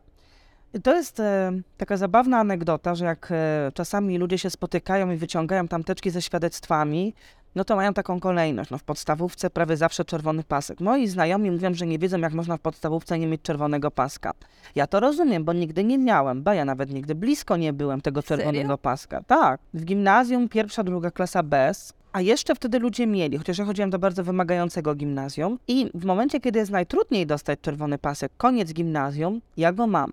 I 0.74 0.82
to 0.82 0.96
jest 0.96 1.20
e, 1.20 1.51
taka 1.77 1.98
zabawna 1.98 2.39
anegdota, 2.39 2.96
że 2.96 3.06
jak 3.06 3.27
e, 3.32 3.72
czasami 3.74 4.17
ludzie 4.17 4.38
się 4.38 4.50
spotykają 4.50 5.12
i 5.12 5.15
wyciągają 5.15 5.67
tamteczki 5.67 6.10
ze 6.10 6.22
świadectwami, 6.22 7.13
no 7.57 7.65
to 7.65 7.75
mają 7.75 7.93
taką 7.93 8.19
kolejność. 8.19 8.69
No 8.69 8.77
w 8.77 8.83
podstawówce 8.83 9.49
prawie 9.49 9.77
zawsze 9.77 10.05
czerwony 10.05 10.43
pasek. 10.43 10.79
Moi 10.79 11.07
znajomi 11.07 11.51
mówią, 11.51 11.73
że 11.73 11.87
nie 11.87 11.99
wiedzą, 11.99 12.17
jak 12.17 12.33
można 12.33 12.57
w 12.57 12.59
podstawówce 12.59 13.19
nie 13.19 13.27
mieć 13.27 13.41
czerwonego 13.41 13.91
paska. 13.91 14.33
Ja 14.75 14.87
to 14.87 14.99
rozumiem, 14.99 15.45
bo 15.45 15.53
nigdy 15.53 15.83
nie 15.83 15.97
miałem, 15.97 16.43
ba 16.43 16.55
ja 16.55 16.65
nawet 16.65 16.89
nigdy 16.89 17.15
blisko 17.15 17.57
nie 17.57 17.73
byłem 17.73 18.01
tego 18.01 18.21
Serio? 18.21 18.45
czerwonego 18.45 18.77
paska. 18.77 19.23
Tak. 19.27 19.59
W 19.73 19.85
gimnazjum 19.85 20.49
pierwsza, 20.49 20.83
druga 20.83 21.11
klasa 21.11 21.43
bez, 21.43 21.93
a 22.11 22.21
jeszcze 22.21 22.55
wtedy 22.55 22.79
ludzie 22.79 23.07
mieli, 23.07 23.37
chociaż 23.37 23.57
ja 23.57 23.65
chodziłem 23.65 23.89
do 23.89 23.99
bardzo 23.99 24.23
wymagającego 24.23 24.95
gimnazjum 24.95 25.59
i 25.67 25.91
w 25.93 26.05
momencie, 26.05 26.39
kiedy 26.39 26.59
jest 26.59 26.71
najtrudniej 26.71 27.25
dostać 27.25 27.59
czerwony 27.61 27.97
pasek, 27.97 28.31
koniec 28.37 28.73
gimnazjum, 28.73 29.41
ja 29.57 29.73
go 29.73 29.87
mam. 29.87 30.11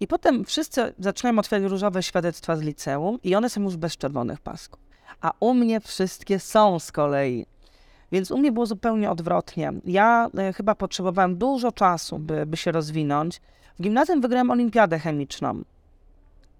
I 0.00 0.06
potem 0.06 0.44
wszyscy 0.44 0.94
zaczynają 0.98 1.38
otwierać 1.38 1.70
różowe 1.70 2.02
świadectwa 2.02 2.56
z 2.56 2.60
liceum 2.60 3.18
i 3.24 3.34
one 3.34 3.50
są 3.50 3.62
już 3.62 3.76
bez 3.76 3.96
czerwonych 3.96 4.40
pasków. 4.40 4.85
A 5.20 5.32
u 5.40 5.54
mnie 5.54 5.80
wszystkie 5.80 6.38
są 6.38 6.78
z 6.78 6.92
kolei. 6.92 7.46
Więc 8.12 8.30
u 8.30 8.38
mnie 8.38 8.52
było 8.52 8.66
zupełnie 8.66 9.10
odwrotnie. 9.10 9.72
Ja 9.84 10.30
e, 10.38 10.52
chyba 10.52 10.74
potrzebowałem 10.74 11.36
dużo 11.36 11.72
czasu, 11.72 12.18
by, 12.18 12.46
by 12.46 12.56
się 12.56 12.72
rozwinąć. 12.72 13.40
W 13.78 13.82
gimnazjum 13.82 14.20
wygrałem 14.20 14.50
olimpiadę 14.50 14.98
chemiczną. 14.98 15.62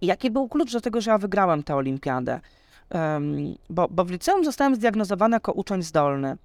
I 0.00 0.06
jaki 0.06 0.30
był 0.30 0.48
klucz 0.48 0.72
do 0.72 0.80
tego, 0.80 1.00
że 1.00 1.10
ja 1.10 1.18
wygrałem 1.18 1.62
tę 1.62 1.76
olimpiadę? 1.76 2.40
Em, 2.90 3.54
bo, 3.70 3.88
bo 3.90 4.04
w 4.04 4.10
liceum 4.10 4.44
zostałem 4.44 4.74
zdiagnozowany 4.74 5.36
jako 5.36 5.52
uczeń 5.52 5.82
zdolny 5.82 6.36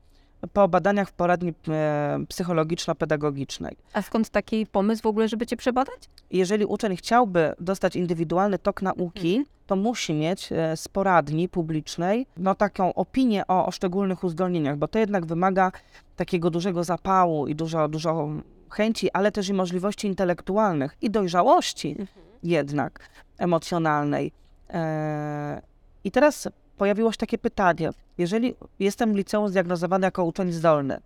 po 0.53 0.67
badaniach 0.67 1.10
w 1.10 1.13
poradni 1.13 1.53
e, 1.67 2.19
psychologiczno-pedagogicznej. 2.27 3.75
A 3.93 4.01
skąd 4.01 4.29
taki 4.29 4.65
pomysł 4.65 5.01
w 5.01 5.05
ogóle, 5.05 5.27
żeby 5.27 5.45
cię 5.45 5.57
przebadać? 5.57 6.10
jeżeli 6.31 6.65
uczeń 6.65 6.98
chciałby 6.98 7.53
dostać 7.60 7.95
indywidualny 7.95 8.60
tok 8.60 8.81
nauki, 8.81 9.45
to 9.67 9.75
musi 9.75 10.13
mieć 10.13 10.51
e, 10.51 10.77
z 10.77 10.88
poradni 10.88 11.50
publicznej 11.50 12.25
no, 12.38 12.55
taką 12.55 12.93
opinię 12.93 13.48
o, 13.48 13.65
o 13.65 13.71
szczególnych 13.71 14.24
uzdolnieniach, 14.24 14.77
bo 14.77 14.88
to 14.88 15.00
jednak 15.00 15.25
wymaga 15.25 15.71
takiego 16.15 16.50
dużego 16.50 16.83
zapału 16.83 17.48
i 17.48 17.55
dużo, 17.55 17.88
dużo 17.88 18.29
chęci, 18.69 19.12
ale 19.12 19.31
też 19.31 19.50
i 19.50 19.53
możliwości 19.53 20.07
intelektualnych 20.07 20.98
i 21.01 21.10
dojrzałości 21.10 21.95
jednak 22.43 23.10
emocjonalnej. 23.38 24.31
E, 24.69 25.62
I 26.03 26.12
teraz 26.12 26.48
pojawiło 26.81 27.11
się 27.11 27.17
takie 27.17 27.38
pytanie, 27.38 27.89
jeżeli 28.17 28.55
jestem 28.79 29.13
w 29.13 29.15
liceum 29.15 29.50
zdiagnozowany 29.50 30.07
jako 30.07 30.23
uczeń 30.23 30.51
zdolny, 30.51 31.00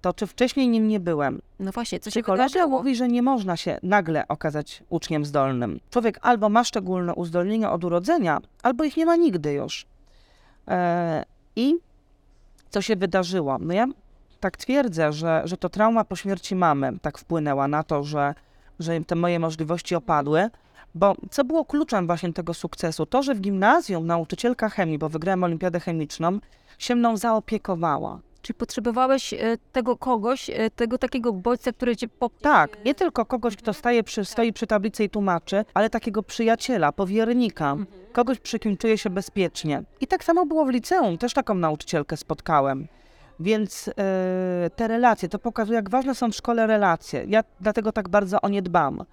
to 0.00 0.12
czy 0.12 0.26
wcześniej 0.26 0.68
nim 0.68 0.88
nie 0.88 1.00
byłem? 1.00 1.42
No 1.58 1.72
właśnie, 1.72 2.00
co 2.00 2.10
się 2.10 2.20
Psychologia 2.20 2.66
mówi, 2.66 2.96
że 2.96 3.08
nie 3.08 3.22
można 3.22 3.56
się 3.56 3.78
nagle 3.82 4.28
okazać 4.28 4.82
uczniem 4.88 5.24
zdolnym. 5.24 5.80
Człowiek 5.90 6.18
albo 6.22 6.48
ma 6.48 6.64
szczególne 6.64 7.14
uzdolnienia 7.14 7.72
od 7.72 7.84
urodzenia, 7.84 8.40
albo 8.62 8.84
ich 8.84 8.96
nie 8.96 9.06
ma 9.06 9.16
nigdy 9.16 9.52
już. 9.52 9.86
E, 10.68 11.24
I 11.56 11.74
co 12.70 12.82
się 12.82 12.96
wydarzyło? 12.96 13.58
No 13.60 13.74
ja 13.74 13.86
tak 14.40 14.56
twierdzę, 14.56 15.12
że, 15.12 15.42
że 15.44 15.56
to 15.56 15.68
trauma 15.68 16.04
po 16.04 16.16
śmierci 16.16 16.56
mamy 16.56 16.98
tak 17.02 17.18
wpłynęła 17.18 17.68
na 17.68 17.82
to, 17.82 18.04
że, 18.04 18.34
że 18.78 19.00
te 19.00 19.14
moje 19.14 19.38
możliwości 19.38 19.94
opadły. 19.94 20.50
Bo 20.94 21.14
co 21.30 21.44
było 21.44 21.64
kluczem 21.64 22.06
właśnie 22.06 22.32
tego 22.32 22.54
sukcesu? 22.54 23.06
To, 23.06 23.22
że 23.22 23.34
w 23.34 23.40
gimnazjum 23.40 24.06
nauczycielka 24.06 24.68
chemii, 24.68 24.98
bo 24.98 25.08
wygrałem 25.08 25.44
olimpiadę 25.44 25.80
chemiczną, 25.80 26.38
się 26.78 26.94
mną 26.94 27.16
zaopiekowała. 27.16 28.20
Czy 28.42 28.54
potrzebowałeś 28.54 29.32
e, 29.32 29.38
tego 29.72 29.96
kogoś, 29.96 30.50
e, 30.50 30.70
tego 30.70 30.98
takiego 30.98 31.32
bodźca, 31.32 31.72
który 31.72 31.96
cię 31.96 32.08
pop... 32.08 32.32
Tak, 32.40 32.84
nie 32.84 32.94
tylko 32.94 33.26
kogoś, 33.26 33.56
kto 33.56 33.72
staje 33.72 34.02
przy, 34.02 34.24
stoi 34.24 34.52
przy 34.52 34.66
tablicy 34.66 35.04
i 35.04 35.10
tłumaczy, 35.10 35.64
ale 35.74 35.90
takiego 35.90 36.22
przyjaciela, 36.22 36.92
powiernika, 36.92 37.76
kogoś, 38.12 38.38
przy 38.38 38.58
kim 38.58 38.76
czuję 38.76 38.98
się 38.98 39.10
bezpiecznie. 39.10 39.82
I 40.00 40.06
tak 40.06 40.24
samo 40.24 40.46
było 40.46 40.64
w 40.64 40.70
liceum, 40.70 41.18
też 41.18 41.34
taką 41.34 41.54
nauczycielkę 41.54 42.16
spotkałem. 42.16 42.86
Więc 43.40 43.88
e, 43.88 44.70
te 44.76 44.88
relacje, 44.88 45.28
to 45.28 45.38
pokazuje, 45.38 45.76
jak 45.76 45.90
ważne 45.90 46.14
są 46.14 46.30
w 46.30 46.34
szkole 46.34 46.66
relacje. 46.66 47.24
Ja 47.28 47.44
dlatego 47.60 47.92
tak 47.92 48.08
bardzo 48.08 48.40
o 48.40 48.48
nie 48.48 48.62
dbam. 48.62 49.04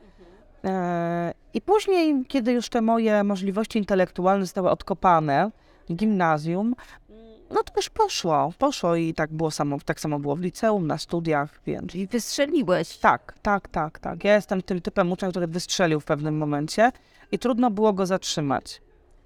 E, 0.64 1.34
I 1.54 1.62
później, 1.62 2.26
kiedy 2.28 2.52
już 2.52 2.70
te 2.70 2.82
moje 2.82 3.24
możliwości 3.24 3.80
intelektualne 3.80 4.46
zostały 4.46 4.70
odkopane 4.70 5.52
w 5.90 5.96
gimnazjum, 5.96 6.76
no 7.52 7.64
to 7.64 7.74
już 7.76 7.90
poszło, 7.90 8.54
poszło 8.58 8.96
i 8.96 9.14
tak 9.14 9.34
było 9.34 9.52
samo, 9.52 9.78
tak 9.86 10.00
samo 10.00 10.20
było 10.20 10.36
w 10.36 10.42
liceum, 10.42 10.88
na 10.88 10.98
studiach, 10.98 11.62
więc 11.66 11.92
Czyli 11.92 12.08
wystrzeliłeś. 12.08 12.98
tak, 12.98 13.34
tak, 13.42 13.68
tak, 13.68 14.00
tak. 14.00 14.24
Ja 14.24 14.36
jestem 14.36 14.62
tym 14.62 14.82
typem 14.82 15.12
ucznia, 15.12 15.30
który 15.30 15.48
wystrzelił 15.48 16.00
w 16.00 16.06
pewnym 16.06 16.38
momencie 16.38 16.92
i 17.32 17.40
trudno 17.40 17.72
było 17.72 17.94
go 17.94 18.06
zatrzymać. 18.06 18.82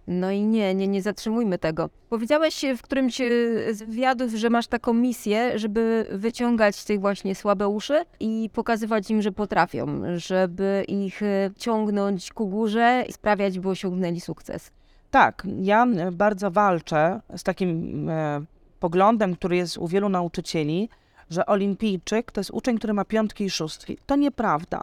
No 0.08 0.32
i 0.32 0.42
nie, 0.42 0.76
nie, 0.76 0.88
nie 0.88 1.02
zatrzymujmy 1.02 1.58
tego. 1.58 1.90
Powiedziałeś 2.10 2.66
w 2.78 2.82
którymś 2.82 3.22
e, 3.22 3.28
z 3.74 3.84
wywiadów, 3.84 4.32
że 4.32 4.50
masz 4.50 4.68
taką 4.68 4.94
misję, 4.94 5.60
żeby 5.60 6.08
wyciągać 6.12 6.84
tych 6.84 7.00
właśnie 7.00 7.36
słabe 7.36 7.68
uszy 7.68 8.06
i 8.20 8.50
pokazywać 8.54 9.10
im, 9.12 9.22
że 9.22 9.32
potrafią, 9.32 10.02
żeby 10.16 10.86
ich 10.88 11.24
e, 11.24 11.52
ciągnąć 11.58 12.34
ku 12.34 12.48
górze 12.48 13.04
i 13.10 13.14
sprawiać, 13.14 13.60
by 13.60 13.70
osiągnęli 13.70 14.22
sukces. 14.22 14.72
Tak, 15.12 15.48
ja 15.62 15.86
e, 15.86 16.12
bardzo 16.12 16.52
walczę 16.52 17.22
z 17.38 17.44
takim 17.44 18.10
e, 18.10 18.42
poglądem, 18.80 19.36
który 19.36 19.58
jest 19.58 19.78
u 19.78 19.88
wielu 19.88 20.10
nauczycieli, 20.10 20.90
że 21.30 21.46
olimpijczyk 21.46 22.32
to 22.32 22.40
jest 22.40 22.52
uczeń, 22.52 22.78
który 22.78 22.94
ma 22.94 23.06
piątki 23.06 23.44
i 23.44 23.50
szóstki. 23.50 23.98
To 24.06 24.16
nieprawda. 24.16 24.82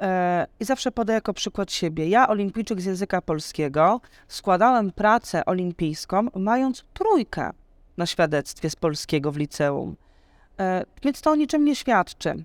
E, 0.00 0.46
I 0.60 0.64
zawsze 0.64 0.92
podaję 0.92 1.14
jako 1.14 1.34
przykład 1.34 1.72
siebie. 1.72 2.08
Ja, 2.08 2.28
olimpijczyk 2.28 2.80
z 2.80 2.84
języka 2.84 3.22
polskiego, 3.22 4.00
składałem 4.28 4.92
pracę 4.92 5.44
olimpijską, 5.44 6.26
mając 6.36 6.84
trójkę 6.94 7.50
na 7.96 8.06
świadectwie 8.06 8.70
z 8.70 8.76
polskiego 8.76 9.32
w 9.32 9.36
liceum. 9.36 9.96
E, 10.60 10.84
Więc 11.02 11.20
to 11.20 11.30
o 11.30 11.34
niczym 11.34 11.64
nie 11.64 11.76
świadczy. 11.76 12.44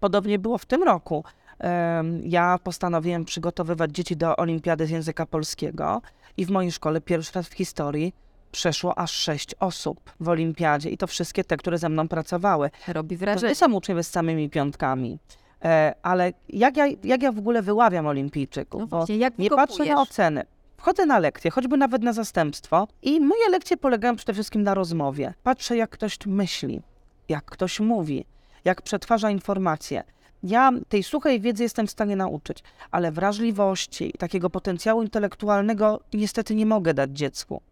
Podobnie 0.00 0.38
było 0.38 0.58
w 0.58 0.66
tym 0.66 0.82
roku. 0.82 1.24
Em, 1.58 2.20
Ja 2.24 2.58
postanowiłem 2.64 3.24
przygotowywać 3.24 3.90
dzieci 3.90 4.16
do 4.16 4.36
olimpiady 4.36 4.86
z 4.86 4.90
języka 4.90 5.26
polskiego 5.26 6.02
i 6.36 6.46
w 6.46 6.50
mojej 6.50 6.72
szkole 6.72 7.00
pierwszy 7.00 7.32
raz 7.34 7.48
w 7.48 7.54
historii 7.54 8.14
przeszło 8.52 8.98
aż 8.98 9.10
sześć 9.12 9.54
osób 9.60 10.12
w 10.20 10.28
olimpiadzie 10.28 10.90
i 10.90 10.96
to 10.98 11.06
wszystkie 11.06 11.44
te, 11.44 11.56
które 11.56 11.78
ze 11.78 11.88
mną 11.88 12.08
pracowały. 12.08 12.70
Robi 12.88 13.16
To 13.16 13.20
wrażenie. 13.20 13.50
nie 13.50 13.54
są 13.54 13.72
uczniowie 13.72 14.02
z 14.02 14.10
samymi 14.10 14.50
piątkami. 14.50 15.18
E, 15.64 15.94
ale 16.02 16.32
jak 16.48 16.76
ja, 16.76 16.86
jak 17.04 17.22
ja 17.22 17.32
w 17.32 17.38
ogóle 17.38 17.62
wyławiam 17.62 18.06
olimpijczyków? 18.06 18.80
No 18.80 18.86
właśnie, 18.86 19.16
jak 19.16 19.38
nie 19.38 19.50
patrzę 19.50 19.84
na 19.84 20.00
oceny. 20.02 20.42
Wchodzę 20.76 21.06
na 21.06 21.18
lekcje, 21.18 21.50
choćby 21.50 21.76
nawet 21.76 22.02
na 22.02 22.12
zastępstwo 22.12 22.88
i 23.02 23.20
moje 23.20 23.48
lekcje 23.50 23.76
polegają 23.76 24.16
przede 24.16 24.32
wszystkim 24.32 24.62
na 24.62 24.74
rozmowie. 24.74 25.34
Patrzę, 25.42 25.76
jak 25.76 25.90
ktoś 25.90 26.18
myśli, 26.26 26.82
jak 27.28 27.44
ktoś 27.44 27.80
mówi, 27.80 28.24
jak 28.64 28.82
przetwarza 28.82 29.30
informacje. 29.30 30.04
Ja 30.42 30.72
tej 30.88 31.02
suchej 31.02 31.40
wiedzy 31.40 31.62
jestem 31.62 31.86
w 31.86 31.90
stanie 31.90 32.16
nauczyć, 32.16 32.62
ale 32.90 33.12
wrażliwości 33.12 34.10
i 34.14 34.18
takiego 34.18 34.50
potencjału 34.50 35.02
intelektualnego 35.02 36.00
niestety 36.12 36.54
nie 36.54 36.66
mogę 36.66 36.94
dać 36.94 37.10
dziecku. 37.10 37.62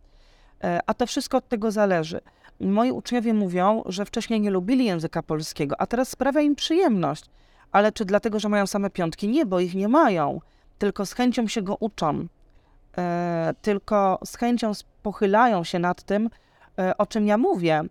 E, 0.64 0.80
A 0.86 0.94
to 0.94 1.06
wszystko 1.06 1.38
od 1.38 1.48
tego 1.48 1.70
zależy. 1.70 2.20
Moi 2.60 2.90
uczniowie 2.90 3.34
mówią, 3.34 3.82
że 3.86 4.04
wcześniej 4.04 4.40
nie 4.40 4.50
lubili 4.50 4.84
języka 4.84 5.22
polskiego, 5.22 5.80
a 5.80 5.86
teraz 5.86 6.08
sprawia 6.08 6.40
im 6.40 6.54
przyjemność. 6.54 7.24
Ale 7.72 7.92
czy 7.92 8.04
dlatego, 8.04 8.40
że 8.40 8.48
mają 8.48 8.66
same 8.66 8.90
piątki? 8.90 9.28
Nie, 9.28 9.46
bo 9.46 9.60
ich 9.60 9.74
nie 9.74 9.88
mają, 9.88 10.40
tylko 10.78 11.06
z 11.06 11.12
chęcią 11.12 11.46
się 11.48 11.62
go 11.62 11.76
uczą. 11.80 12.26
E, 12.98 13.54
tylko 13.62 14.18
z 14.24 14.36
chęcią 14.36 14.72
pochylają 15.02 15.64
się 15.64 15.78
nad 15.78 16.02
tym, 16.02 16.30
e, 16.78 16.96
o 16.96 17.06
czym 17.06 17.26
ja 17.26 17.38
mówię. 17.38 17.74
Mm, 17.74 17.90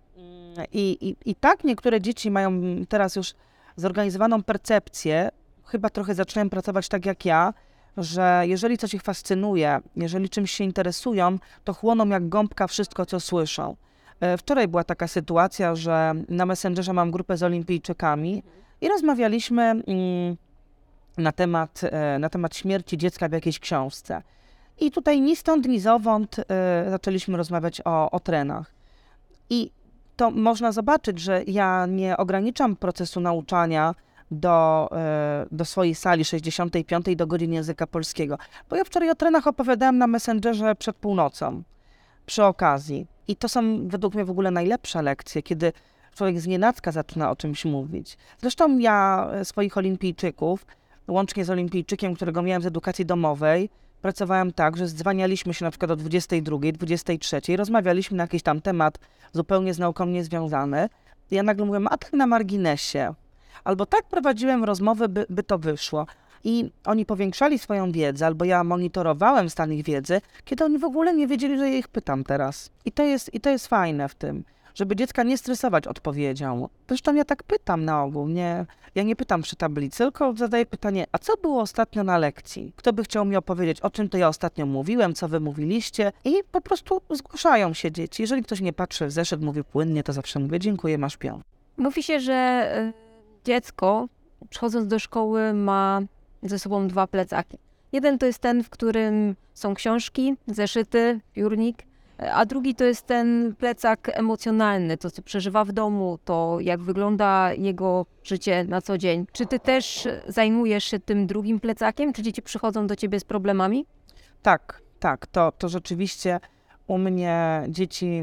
I, 0.71 0.98
i, 1.01 1.31
I 1.31 1.36
tak 1.36 1.63
niektóre 1.63 2.01
dzieci 2.01 2.31
mają 2.31 2.62
teraz 2.89 3.15
już 3.15 3.33
zorganizowaną 3.75 4.43
percepcję, 4.43 5.29
chyba 5.65 5.89
trochę 5.89 6.15
zaczynają 6.15 6.50
pracować 6.50 6.88
tak 6.88 7.05
jak 7.05 7.25
ja, 7.25 7.53
że 7.98 8.43
jeżeli 8.45 8.77
coś 8.77 8.93
ich 8.93 9.01
fascynuje, 9.01 9.79
jeżeli 9.95 10.29
czymś 10.29 10.51
się 10.51 10.63
interesują, 10.63 11.38
to 11.63 11.74
chłoną 11.74 12.07
jak 12.07 12.29
gąbka 12.29 12.67
wszystko, 12.67 13.05
co 13.05 13.19
słyszą. 13.19 13.75
E, 14.19 14.38
Wczoraj 14.38 14.67
była 14.67 14.83
taka 14.83 15.07
sytuacja, 15.07 15.75
że 15.75 16.13
na 16.29 16.45
Messengerze 16.45 16.93
mam 16.93 17.12
grupę 17.12 17.38
z 17.38 17.43
olimpijczykami 17.43 18.43
i 18.81 18.88
rozmawialiśmy 18.89 19.63
mm, 19.63 20.38
na 21.17 21.31
temat, 21.31 21.81
e, 21.83 22.19
na 22.19 22.29
temat 22.29 22.55
śmierci 22.55 22.98
dziecka 22.98 23.29
w 23.29 23.31
jakiejś 23.31 23.59
książce. 23.59 24.21
I 24.79 24.91
tutaj 24.91 25.21
ni 25.21 25.36
stąd, 25.36 25.67
ni 25.67 25.79
zowąd 25.79 26.39
e, 26.39 26.86
zaczęliśmy 26.89 27.38
rozmawiać 27.38 27.81
o, 27.86 28.12
o 28.12 28.19
trenach. 28.19 28.71
I 29.50 29.71
to 30.15 30.31
można 30.31 30.71
zobaczyć, 30.71 31.19
że 31.19 31.43
ja 31.48 31.86
nie 31.86 32.17
ograniczam 32.17 32.75
procesu 32.75 33.19
nauczania 33.19 33.95
do, 34.31 34.89
e, 34.91 35.45
do 35.51 35.65
swojej 35.65 35.95
sali 35.95 36.25
65 36.25 37.15
do 37.15 37.27
godziny 37.27 37.55
języka 37.55 37.88
polskiego. 37.88 38.38
Bo 38.69 38.75
ja 38.75 38.83
wczoraj 38.83 39.09
o 39.09 39.15
trenach 39.15 39.48
opowiadałem 39.48 39.98
na 39.98 40.07
Messengerze 40.07 40.75
przed 40.75 40.95
północą, 40.95 41.63
przy 42.25 42.43
okazji. 42.43 43.07
I 43.27 43.36
to 43.36 43.50
są 43.50 43.88
według 43.88 44.15
mnie 44.15 44.25
w 44.25 44.29
ogóle 44.29 44.51
najlepsze 44.51 45.01
lekcje, 45.01 45.43
kiedy 45.43 45.74
człowiek 46.15 46.39
z 46.39 46.47
nienacka 46.47 46.91
zaczyna 46.91 47.31
o 47.31 47.35
czymś 47.35 47.65
mówić. 47.65 48.17
Zresztą 48.37 48.77
ja 48.77 49.27
e, 49.33 49.45
swoich 49.45 49.77
olimpijczyków, 49.77 50.65
łącznie 51.07 51.45
z 51.45 51.49
olimpijczykiem, 51.49 52.15
którego 52.15 52.41
miałem 52.41 52.61
z 52.61 52.65
edukacji 52.65 53.05
domowej, 53.05 53.69
pracowałem 54.01 54.53
tak, 54.53 54.77
że 54.77 54.87
dzwanialiśmy 54.87 55.53
się 55.53 55.65
na 55.65 55.71
przykład 55.71 55.91
o 55.91 55.95
22, 55.95 56.57
23, 56.73 57.41
rozmawialiśmy 57.57 58.17
na 58.17 58.23
jakiś 58.23 58.43
tam 58.43 58.61
temat 58.61 58.99
zupełnie 59.33 59.73
z 59.73 59.79
nauką 59.79 60.05
niezwiązany. 60.05 60.89
Ja 61.31 61.43
nagle 61.43 61.65
mówiłem, 61.65 61.87
a 61.87 61.97
na 62.13 62.27
marginesie. 62.27 63.13
Albo 63.63 63.85
tak 63.85 64.03
prowadziłem 64.03 64.63
rozmowy, 64.63 65.09
by, 65.09 65.25
by 65.29 65.43
to 65.43 65.57
wyszło. 65.57 66.05
I 66.43 66.71
oni 66.85 67.05
powiększali 67.05 67.59
swoją 67.59 67.91
wiedzę, 67.91 68.25
albo 68.25 68.45
ja 68.45 68.63
monitorowałem 68.63 69.49
stan 69.49 69.73
ich 69.73 69.85
wiedzy, 69.85 70.21
kiedy 70.45 70.65
oni 70.65 70.77
w 70.77 70.83
ogóle 70.83 71.13
nie 71.13 71.27
wiedzieli, 71.27 71.57
że 71.57 71.69
ja 71.69 71.77
ich 71.77 71.87
pytam 71.87 72.23
teraz. 72.23 72.69
I 72.85 72.91
to 72.91 73.03
jest, 73.03 73.33
i 73.33 73.39
to 73.39 73.49
jest 73.49 73.67
fajne 73.67 74.09
w 74.09 74.15
tym, 74.15 74.43
żeby 74.75 74.95
dziecka 74.95 75.23
nie 75.23 75.38
stresować 75.38 75.88
odpowiedzią. 75.88 76.69
Zresztą 76.88 77.15
ja 77.15 77.25
tak 77.25 77.43
pytam 77.43 77.85
na 77.85 78.03
ogół, 78.03 78.27
nie, 78.27 78.65
ja 78.95 79.03
nie 79.03 79.15
pytam 79.15 79.41
przy 79.41 79.55
tablicy, 79.55 79.97
tylko 79.97 80.33
zadaję 80.33 80.65
pytanie, 80.65 81.05
a 81.11 81.17
co 81.17 81.38
było 81.38 81.61
ostatnio 81.61 82.03
na 82.03 82.17
lekcji? 82.17 82.73
Kto 82.75 82.93
by 82.93 83.03
chciał 83.03 83.25
mi 83.25 83.35
opowiedzieć, 83.35 83.81
o 83.81 83.89
czym 83.89 84.09
to 84.09 84.17
ja 84.17 84.27
ostatnio 84.27 84.65
mówiłem, 84.65 85.13
co 85.13 85.27
wy 85.27 85.39
mówiliście? 85.39 86.11
I 86.25 86.33
po 86.51 86.61
prostu 86.61 87.01
zgłaszają 87.09 87.73
się 87.73 87.91
dzieci. 87.91 88.23
Jeżeli 88.23 88.43
ktoś 88.43 88.61
nie 88.61 88.73
patrzy 88.73 89.07
w 89.07 89.11
zeszyt, 89.11 89.41
mówi 89.41 89.63
płynnie, 89.63 90.03
to 90.03 90.13
zawsze 90.13 90.39
mówię, 90.39 90.59
dziękuję, 90.59 90.97
masz 90.97 91.17
pion. 91.17 91.41
Mówi 91.77 92.03
się, 92.03 92.19
że 92.19 92.33
e, 92.33 92.93
dziecko 93.45 94.07
przychodząc 94.49 94.88
do 94.88 94.99
szkoły 94.99 95.53
ma 95.53 96.01
ze 96.43 96.59
sobą 96.59 96.88
dwa 96.88 97.07
plecaki. 97.07 97.57
Jeden 97.91 98.17
to 98.17 98.25
jest 98.25 98.39
ten, 98.39 98.63
w 98.63 98.69
którym 98.69 99.35
są 99.53 99.73
książki, 99.73 100.35
zeszyty, 100.47 101.19
piórnik, 101.33 101.77
a 102.33 102.45
drugi 102.45 102.75
to 102.75 102.83
jest 102.83 103.05
ten 103.05 103.55
plecak 103.55 104.09
emocjonalny, 104.13 104.97
to 104.97 105.11
co 105.11 105.21
przeżywa 105.21 105.65
w 105.65 105.71
domu, 105.71 106.19
to 106.25 106.57
jak 106.61 106.81
wygląda 106.81 107.53
jego 107.53 108.05
życie 108.23 108.63
na 108.63 108.81
co 108.81 108.97
dzień. 108.97 109.25
Czy 109.31 109.45
ty 109.45 109.59
też 109.59 110.07
zajmujesz 110.27 110.83
się 110.83 110.99
tym 110.99 111.27
drugim 111.27 111.59
plecakiem? 111.59 112.13
Czy 112.13 112.21
dzieci 112.21 112.41
przychodzą 112.41 112.88
do 112.88 112.95
ciebie 112.95 113.19
z 113.19 113.23
problemami? 113.23 113.85
Tak, 114.41 114.81
tak, 114.99 115.27
to, 115.27 115.51
to 115.51 115.69
rzeczywiście 115.69 116.39
u 116.88 116.97
mnie 116.97 117.63
dzieci 117.69 118.21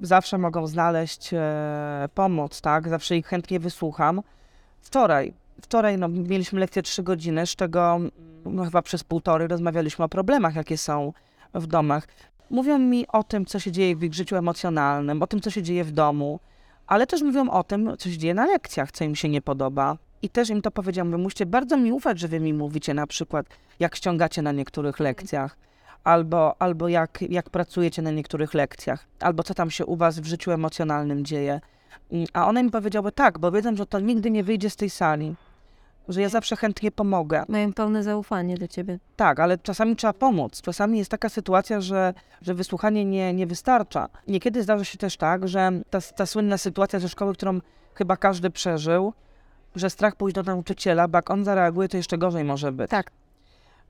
zawsze 0.00 0.38
mogą 0.38 0.66
znaleźć 0.66 1.34
e, 1.34 2.08
pomoc, 2.14 2.60
tak? 2.60 2.88
Zawsze 2.88 3.16
ich 3.16 3.26
chętnie 3.26 3.60
wysłucham. 3.60 4.22
Wczoraj 4.80 5.34
wczoraj 5.62 5.98
no, 5.98 6.08
mieliśmy 6.08 6.60
lekcję 6.60 6.82
3 6.82 7.02
godziny, 7.02 7.46
z 7.46 7.56
czego 7.56 8.00
no, 8.44 8.64
chyba 8.64 8.82
przez 8.82 9.04
półtorej 9.04 9.48
rozmawialiśmy 9.48 10.04
o 10.04 10.08
problemach, 10.08 10.56
jakie 10.56 10.78
są 10.78 11.12
w 11.54 11.66
domach. 11.66 12.06
Mówią 12.54 12.78
mi 12.78 13.06
o 13.08 13.22
tym, 13.24 13.46
co 13.46 13.58
się 13.58 13.72
dzieje 13.72 13.96
w 13.96 14.04
ich 14.04 14.14
życiu 14.14 14.36
emocjonalnym, 14.36 15.22
o 15.22 15.26
tym, 15.26 15.40
co 15.40 15.50
się 15.50 15.62
dzieje 15.62 15.84
w 15.84 15.92
domu, 15.92 16.40
ale 16.86 17.06
też 17.06 17.22
mówią 17.22 17.50
o 17.50 17.64
tym, 17.64 17.96
co 17.98 18.10
się 18.10 18.18
dzieje 18.18 18.34
na 18.34 18.46
lekcjach, 18.46 18.92
co 18.92 19.04
im 19.04 19.14
się 19.14 19.28
nie 19.28 19.42
podoba. 19.42 19.98
I 20.22 20.28
też 20.28 20.50
im 20.50 20.62
to 20.62 20.70
powiedziałam, 20.70 21.10
wy 21.10 21.18
musicie 21.18 21.46
bardzo 21.46 21.76
mi 21.76 21.92
ufać, 21.92 22.18
że 22.18 22.28
wy 22.28 22.40
mi 22.40 22.52
mówicie 22.52 22.94
na 22.94 23.06
przykład, 23.06 23.46
jak 23.80 23.96
ściągacie 23.96 24.42
na 24.42 24.52
niektórych 24.52 25.00
lekcjach, 25.00 25.56
albo, 26.04 26.62
albo 26.62 26.88
jak, 26.88 27.18
jak 27.28 27.50
pracujecie 27.50 28.02
na 28.02 28.10
niektórych 28.10 28.54
lekcjach, 28.54 29.06
albo 29.20 29.42
co 29.42 29.54
tam 29.54 29.70
się 29.70 29.86
u 29.86 29.96
was 29.96 30.20
w 30.20 30.24
życiu 30.26 30.50
emocjonalnym 30.50 31.24
dzieje. 31.24 31.60
Mm, 32.12 32.26
A 32.32 32.46
one 32.48 32.62
mi 32.62 32.70
powiedziały 32.70 33.12
tak, 33.12 33.38
bo 33.38 33.52
wiedzą, 33.52 33.76
że 33.76 33.86
to 33.86 34.00
nigdy 34.00 34.30
nie 34.30 34.44
wyjdzie 34.44 34.70
z 34.70 34.76
tej 34.76 34.90
sali, 34.90 35.34
że 36.08 36.20
ja 36.20 36.28
zawsze 36.28 36.56
chętnie 36.56 36.90
pomogę. 36.90 37.44
Mają 37.48 37.72
pełne 37.72 38.02
zaufanie 38.02 38.56
do 38.58 38.68
ciebie. 38.68 38.98
Tak, 39.16 39.40
ale 39.40 39.58
czasami 39.58 39.96
trzeba 39.96 40.12
pomóc. 40.12 40.62
Czasami 40.62 40.98
jest 40.98 41.10
taka 41.10 41.28
sytuacja, 41.28 41.80
że, 41.80 42.14
że 42.42 42.54
wysłuchanie 42.54 43.04
nie, 43.04 43.34
nie 43.34 43.46
wystarcza. 43.46 44.08
Niekiedy 44.28 44.62
zdarza 44.62 44.84
się 44.84 44.98
też 44.98 45.16
tak, 45.16 45.48
że 45.48 45.70
ta, 45.90 46.00
ta 46.00 46.26
słynna 46.26 46.58
sytuacja 46.58 47.00
ze 47.00 47.08
szkoły, 47.08 47.34
którą 47.34 47.60
chyba 47.94 48.16
każdy 48.16 48.50
przeżył, 48.50 49.12
że 49.76 49.90
strach 49.90 50.16
pójść 50.16 50.34
do 50.34 50.42
nauczyciela, 50.42 51.08
bo 51.08 51.18
jak 51.18 51.30
on 51.30 51.44
zareaguje, 51.44 51.88
to 51.88 51.96
jeszcze 51.96 52.18
gorzej 52.18 52.44
może 52.44 52.72
być. 52.72 52.90
Tak. 52.90 53.10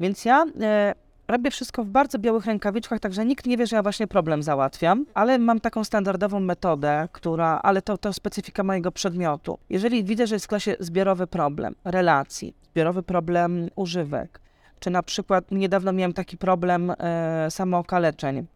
Więc 0.00 0.24
ja 0.24 0.44
e, 0.60 0.94
robię 1.28 1.50
wszystko 1.50 1.84
w 1.84 1.88
bardzo 1.88 2.18
białych 2.18 2.46
rękawiczkach, 2.46 3.00
także 3.00 3.24
nikt 3.24 3.46
nie 3.46 3.56
wie, 3.56 3.66
że 3.66 3.76
ja 3.76 3.82
właśnie 3.82 4.06
problem 4.06 4.42
załatwiam, 4.42 5.06
ale 5.14 5.38
mam 5.38 5.60
taką 5.60 5.84
standardową 5.84 6.40
metodę, 6.40 7.08
która, 7.12 7.60
ale 7.62 7.82
to, 7.82 7.98
to 7.98 8.12
specyfika 8.12 8.62
mojego 8.62 8.92
przedmiotu. 8.92 9.58
Jeżeli 9.70 10.04
widzę, 10.04 10.26
że 10.26 10.34
jest 10.34 10.44
w 10.44 10.48
klasie 10.48 10.76
zbiorowy 10.80 11.26
problem 11.26 11.74
relacji, 11.84 12.54
zbiorowy 12.72 13.02
problem 13.02 13.68
używek, 13.76 14.40
czy 14.80 14.90
na 14.90 15.02
przykład 15.02 15.50
niedawno 15.50 15.92
miałem 15.92 16.12
taki 16.12 16.36
problem 16.36 16.92
e, 16.98 17.50
samookaleczeń. 17.50 18.46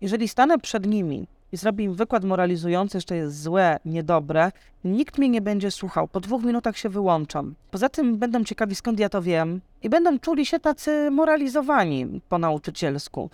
Jeżeli 0.00 0.28
stanę 0.28 0.58
przed 0.58 0.86
nimi 0.86 1.26
i 1.52 1.56
zrobię 1.56 1.84
im 1.84 1.94
wykład 1.94 2.24
moralizujący, 2.24 3.02
to 3.02 3.14
jest 3.14 3.42
złe, 3.42 3.78
niedobre, 3.84 4.52
nikt 4.84 5.18
mnie 5.18 5.28
nie 5.28 5.40
będzie 5.40 5.70
słuchał. 5.70 6.08
Po 6.08 6.20
dwóch 6.20 6.44
minutach 6.44 6.76
się 6.78 6.88
wyłączam. 6.88 7.54
Poza 7.70 7.88
tym 7.88 8.18
będą 8.18 8.44
ciekawi, 8.44 8.74
skąd 8.74 8.98
ja 8.98 9.08
to 9.08 9.22
wiem 9.22 9.60
i 9.82 9.88
będą 9.88 10.18
czuli 10.18 10.46
się 10.46 10.60
tacy 10.60 11.10
moralizowani 11.10 12.20
po 12.28 12.38
nauczycielsku. 12.38 13.30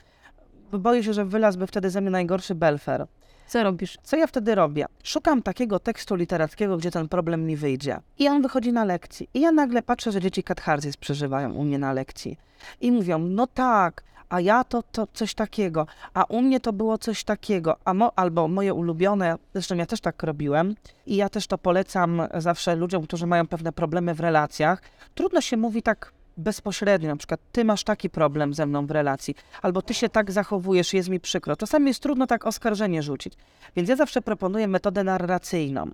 Boję 0.72 1.02
się, 1.02 1.12
że 1.12 1.24
wylazłby 1.24 1.66
wtedy 1.66 1.90
ze 1.90 2.00
mnie 2.00 2.10
najgorszy 2.10 2.54
belfer. 2.54 3.06
Co 3.46 3.62
robisz? 3.62 3.98
Co 4.02 4.16
ja 4.16 4.26
wtedy 4.26 4.54
robię? 4.54 4.86
Szukam 5.02 5.42
takiego 5.42 5.78
tekstu 5.78 6.14
literackiego, 6.14 6.76
gdzie 6.76 6.90
ten 6.90 7.08
problem 7.08 7.46
mi 7.46 7.56
wyjdzie. 7.56 8.00
I 8.18 8.28
on 8.28 8.42
wychodzi 8.42 8.72
na 8.72 8.84
lekcji. 8.84 9.28
I 9.34 9.40
ja 9.40 9.52
nagle 9.52 9.82
patrzę, 9.82 10.12
że 10.12 10.20
dzieci 10.20 10.42
katharzys 10.42 10.96
przeżywają 10.96 11.52
u 11.52 11.64
mnie 11.64 11.78
na 11.78 11.92
lekcji. 11.92 12.36
I 12.80 12.92
mówią, 12.92 13.18
no 13.18 13.46
tak, 13.46 14.02
a 14.28 14.40
ja 14.40 14.64
to, 14.64 14.82
to 14.82 15.06
coś 15.12 15.34
takiego, 15.34 15.86
a 16.14 16.24
u 16.24 16.42
mnie 16.42 16.60
to 16.60 16.72
było 16.72 16.98
coś 16.98 17.24
takiego, 17.24 17.76
a 17.84 17.94
mo, 17.94 18.12
albo 18.16 18.48
moje 18.48 18.74
ulubione, 18.74 19.36
zresztą 19.52 19.74
ja 19.74 19.86
też 19.86 20.00
tak 20.00 20.22
robiłem 20.22 20.74
i 21.06 21.16
ja 21.16 21.28
też 21.28 21.46
to 21.46 21.58
polecam 21.58 22.22
zawsze 22.34 22.76
ludziom, 22.76 23.02
którzy 23.02 23.26
mają 23.26 23.46
pewne 23.46 23.72
problemy 23.72 24.14
w 24.14 24.20
relacjach. 24.20 24.82
Trudno 25.14 25.40
się 25.40 25.56
mówi 25.56 25.82
tak 25.82 26.12
bezpośrednio, 26.36 27.08
na 27.08 27.16
przykład 27.16 27.40
ty 27.52 27.64
masz 27.64 27.84
taki 27.84 28.10
problem 28.10 28.54
ze 28.54 28.66
mną 28.66 28.86
w 28.86 28.90
relacji, 28.90 29.34
albo 29.62 29.82
ty 29.82 29.94
się 29.94 30.08
tak 30.08 30.32
zachowujesz, 30.32 30.94
jest 30.94 31.08
mi 31.08 31.20
przykro. 31.20 31.56
Czasami 31.56 31.88
jest 31.88 32.00
trudno 32.00 32.26
tak 32.26 32.46
oskarżenie 32.46 33.02
rzucić. 33.02 33.34
Więc 33.76 33.88
ja 33.88 33.96
zawsze 33.96 34.22
proponuję 34.22 34.68
metodę 34.68 35.04
narracyjną. 35.04 35.90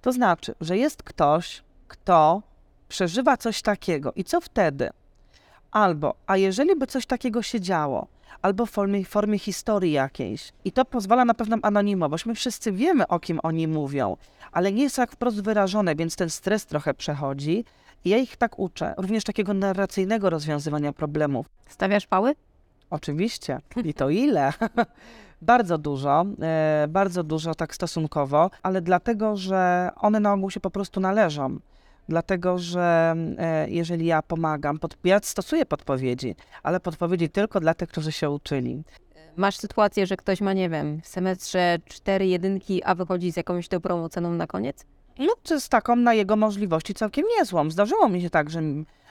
To 0.00 0.12
znaczy, 0.12 0.54
że 0.60 0.78
jest 0.78 1.02
ktoś, 1.02 1.62
kto 1.88 2.42
przeżywa 2.88 3.36
coś 3.36 3.62
takiego 3.62 4.12
i 4.16 4.24
co 4.24 4.40
wtedy? 4.40 4.90
Albo, 5.70 6.14
a 6.26 6.36
jeżeli 6.36 6.76
by 6.76 6.86
coś 6.86 7.06
takiego 7.06 7.42
się 7.42 7.60
działo, 7.60 8.06
albo 8.42 8.66
w 8.66 8.70
formie, 8.70 9.04
formie 9.04 9.38
historii 9.38 9.92
jakiejś. 9.92 10.52
I 10.64 10.72
to 10.72 10.84
pozwala 10.84 11.24
na 11.24 11.34
pewną 11.34 11.56
anonimowość. 11.62 12.26
My 12.26 12.34
wszyscy 12.34 12.72
wiemy, 12.72 13.08
o 13.08 13.20
kim 13.20 13.40
oni 13.42 13.68
mówią, 13.68 14.16
ale 14.52 14.72
nie 14.72 14.82
jest 14.82 14.96
tak 14.96 15.12
wprost 15.12 15.42
wyrażone, 15.42 15.96
więc 15.96 16.16
ten 16.16 16.30
stres 16.30 16.66
trochę 16.66 16.94
przechodzi. 16.94 17.64
I 18.04 18.10
ja 18.10 18.18
ich 18.18 18.36
tak 18.36 18.58
uczę, 18.58 18.94
również 18.96 19.24
takiego 19.24 19.54
narracyjnego 19.54 20.30
rozwiązywania 20.30 20.92
problemów. 20.92 21.46
Stawiasz 21.68 22.06
pały? 22.06 22.34
Oczywiście. 22.90 23.58
I 23.84 23.94
to 23.94 24.10
ile? 24.10 24.52
bardzo 25.42 25.78
dużo, 25.78 26.24
e, 26.42 26.86
bardzo 26.88 27.22
dużo 27.22 27.54
tak 27.54 27.74
stosunkowo, 27.74 28.50
ale 28.62 28.80
dlatego, 28.80 29.36
że 29.36 29.90
one 29.96 30.20
na 30.20 30.32
ogół 30.32 30.50
się 30.50 30.60
po 30.60 30.70
prostu 30.70 31.00
należą. 31.00 31.58
Dlatego, 32.08 32.58
że 32.58 33.14
e, 33.38 33.70
jeżeli 33.70 34.06
ja 34.06 34.22
pomagam, 34.22 34.78
pod, 34.78 34.96
ja 35.04 35.20
stosuję 35.22 35.66
podpowiedzi, 35.66 36.34
ale 36.62 36.80
podpowiedzi 36.80 37.28
tylko 37.28 37.60
dla 37.60 37.74
tych, 37.74 37.88
którzy 37.88 38.12
się 38.12 38.30
uczyli. 38.30 38.82
Masz 39.36 39.56
sytuację, 39.56 40.06
że 40.06 40.16
ktoś 40.16 40.40
ma, 40.40 40.52
nie 40.52 40.68
wiem, 40.68 41.00
w 41.00 41.06
semestrze 41.06 41.78
cztery 41.84 42.26
jedynki, 42.26 42.84
a 42.84 42.94
wychodzi 42.94 43.32
z 43.32 43.36
jakąś 43.36 43.68
dobrą 43.68 44.04
oceną 44.04 44.32
na 44.34 44.46
koniec? 44.46 44.86
No, 45.20 45.58
z 45.58 45.68
taką 45.68 45.96
na 45.96 46.14
jego 46.14 46.36
możliwości 46.36 46.94
całkiem 46.94 47.24
niezłą. 47.38 47.70
Zdarzyło 47.70 48.08
mi 48.08 48.22
się 48.22 48.30
tak, 48.30 48.50
że 48.50 48.60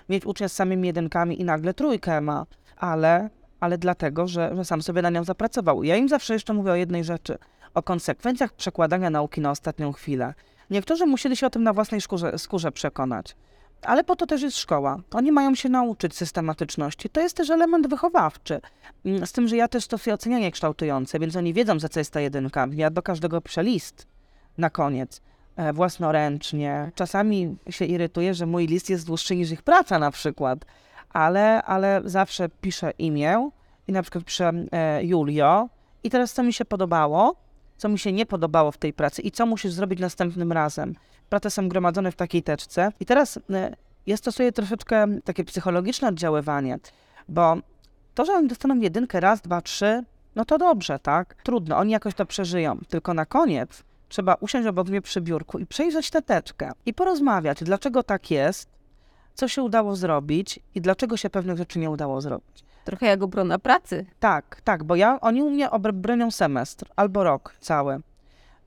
mieć 0.10 0.26
ucznia 0.26 0.50
z 0.50 0.54
samymi 0.54 0.88
jedynkami 0.88 1.42
i 1.42 1.44
nagle 1.44 1.74
trójkę 1.74 2.22
ma, 2.22 2.46
ale, 2.78 3.30
ale 3.60 3.78
dlatego, 3.78 4.28
że, 4.28 4.56
że 4.56 4.66
sam 4.66 4.82
sobie 4.82 5.02
na 5.02 5.10
nią 5.10 5.24
zapracował. 5.24 5.84
Ja 5.84 5.96
im 5.96 6.10
zawsze 6.10 6.34
jeszcze 6.34 6.54
mówię 6.54 6.72
o 6.72 6.76
jednej 6.76 7.04
rzeczy, 7.04 7.38
o 7.74 7.84
konsekwencjach 7.84 8.54
przekładania 8.54 9.10
nauki 9.10 9.42
na 9.42 9.52
ostatnią 9.52 9.92
chwilę. 9.92 10.34
Niektórzy 10.70 11.06
musieli 11.06 11.38
się 11.38 11.48
o 11.48 11.50
tym 11.50 11.64
na 11.64 11.74
własnej 11.74 12.02
skórze, 12.02 12.40
skórze 12.40 12.72
przekonać. 12.72 13.36
Ale 13.82 14.04
po 14.04 14.16
to 14.16 14.26
też 14.26 14.42
jest 14.42 14.58
szkoła. 14.58 14.98
Oni 15.12 15.32
mają 15.32 15.56
się 15.56 15.70
nauczyć 15.70 16.16
systematyczności. 16.16 17.10
To 17.10 17.22
jest 17.22 17.38
też 17.38 17.50
element 17.50 17.88
wychowawczy. 17.88 18.62
Mm, 19.06 19.28
Z 19.28 19.32
tym, 19.32 19.48
że 19.48 19.58
ja 19.58 19.68
też 19.68 19.84
stosuję 19.84 20.14
ocenianie 20.14 20.52
kształtujące, 20.52 21.20
więc 21.20 21.36
oni 21.36 21.54
wiedzą, 21.54 21.80
za 21.80 21.90
co 21.90 22.00
jest 22.00 22.14
ta 22.14 22.20
jedynka. 22.22 22.68
Ja 22.72 22.90
do 22.90 23.02
każdego 23.02 23.42
piszę 23.42 23.64
list 23.64 24.08
na 24.58 24.70
koniec 24.70 25.22
własnoręcznie. 25.74 26.92
Czasami 26.96 27.56
się 27.70 27.86
irytuję, 27.86 28.34
że 28.34 28.46
mój 28.46 28.68
list 28.68 28.90
jest 28.90 29.06
dłuższy 29.06 29.36
niż 29.36 29.52
ich 29.52 29.62
praca 29.62 30.00
na 30.00 30.12
przykład, 30.12 30.66
ale, 31.10 31.64
ale 31.64 32.02
zawsze 32.06 32.50
piszę 32.62 32.92
imię 32.98 33.50
i 33.88 33.92
na 33.92 34.02
przykład 34.02 34.24
piszę 34.24 34.52
e, 34.72 35.04
Julio 35.04 35.70
i 36.04 36.10
teraz 36.10 36.34
co 36.34 36.44
mi 36.44 36.54
się 36.54 36.66
podobało, 36.66 37.36
co 37.78 37.90
mi 37.90 38.00
się 38.00 38.12
nie 38.12 38.26
podobało 38.26 38.72
w 38.72 38.78
tej 38.78 38.94
pracy 38.94 39.22
i 39.22 39.32
co 39.32 39.46
musisz 39.46 39.72
zrobić 39.74 40.00
następnym 40.00 40.52
razem. 40.52 40.96
Prace 41.30 41.52
są 41.52 41.70
gromadzone 41.70 42.12
w 42.12 42.16
takiej 42.16 42.44
teczce 42.44 42.92
i 43.00 43.06
teraz 43.06 43.40
e, 43.50 43.76
ja 44.08 44.18
stosuję 44.18 44.52
troszeczkę 44.52 45.08
takie 45.24 45.44
psychologiczne 45.44 46.08
oddziaływanie, 46.08 46.80
bo 47.30 47.58
to, 48.16 48.26
że 48.26 48.34
oni 48.34 48.48
dostaną 48.48 48.80
jedynkę 48.80 49.20
raz, 49.20 49.42
dwa, 49.42 49.62
trzy, 49.62 50.04
no 50.36 50.46
to 50.46 50.58
dobrze, 50.58 51.00
tak? 51.00 51.36
Trudno, 51.44 51.78
oni 51.78 51.92
jakoś 51.92 52.14
to 52.14 52.26
przeżyją. 52.26 52.78
Tylko 52.90 53.14
na 53.14 53.26
koniec 53.26 53.84
trzeba 54.10 54.34
usiąść 54.34 54.68
obok 54.68 54.90
mnie 54.90 55.02
przy 55.02 55.22
biurku 55.22 55.60
i 55.60 55.66
przejrzeć 55.66 56.10
tę 56.10 56.22
teczkę 56.22 56.72
i 56.86 56.94
porozmawiać, 56.94 57.64
dlaczego 57.64 58.04
tak 58.04 58.32
jest, 58.32 58.70
co 59.34 59.48
się 59.48 59.64
udało 59.64 59.96
zrobić 59.96 60.60
i 60.76 60.82
dlaczego 60.82 61.18
się 61.18 61.30
pewnych 61.30 61.58
rzeczy 61.58 61.80
nie 61.80 61.90
udało 61.90 62.22
zrobić. 62.22 62.64
Trochę 62.86 63.06
jak 63.06 63.24
obrona 63.24 63.60
pracy. 63.60 64.06
Tak, 64.20 64.62
tak, 64.64 64.84
bo 64.84 64.96
ja, 64.96 65.20
oni 65.22 65.44
u 65.44 65.50
mnie 65.50 65.70
bronią 65.94 66.32
semestr 66.32 66.86
albo 66.96 67.24
rok 67.24 67.56
cały. 67.60 68.00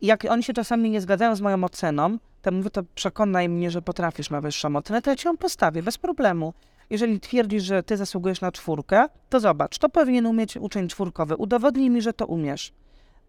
I 0.01 0.07
jak 0.07 0.27
oni 0.31 0.43
się 0.43 0.53
czasami 0.53 0.91
nie 0.91 1.01
zgadzają 1.01 1.37
z 1.37 1.41
moją 1.41 1.65
oceną, 1.65 2.19
to 2.43 2.53
mówię, 2.53 2.71
to 2.71 2.83
przekonaj 2.95 3.49
mnie, 3.49 3.71
że 3.71 3.83
potrafisz 3.83 4.31
na 4.31 4.41
wyższą 4.41 4.77
ocenę, 4.77 5.03
to 5.03 5.11
ja 5.11 5.17
ci 5.17 5.29
ją 5.29 5.37
postawię, 5.37 5.83
bez 5.83 5.99
problemu. 5.99 6.55
Jeżeli 6.91 7.21
twierdzisz, 7.21 7.63
że 7.63 7.83
ty 7.83 7.97
zasługujesz 7.97 8.41
na 8.41 8.53
czwórkę, 8.53 9.07
to 9.29 9.41
zobacz, 9.41 9.79
to 9.79 9.89
powinien 9.89 10.27
umieć 10.27 10.57
uczeń 10.57 10.89
czwórkowy. 10.89 11.37
Udowodnij 11.37 11.91
mi, 11.91 12.03
że 12.03 12.13
to 12.13 12.27
umiesz. 12.27 12.73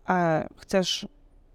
A 0.06 0.44
chcesz, 0.58 1.08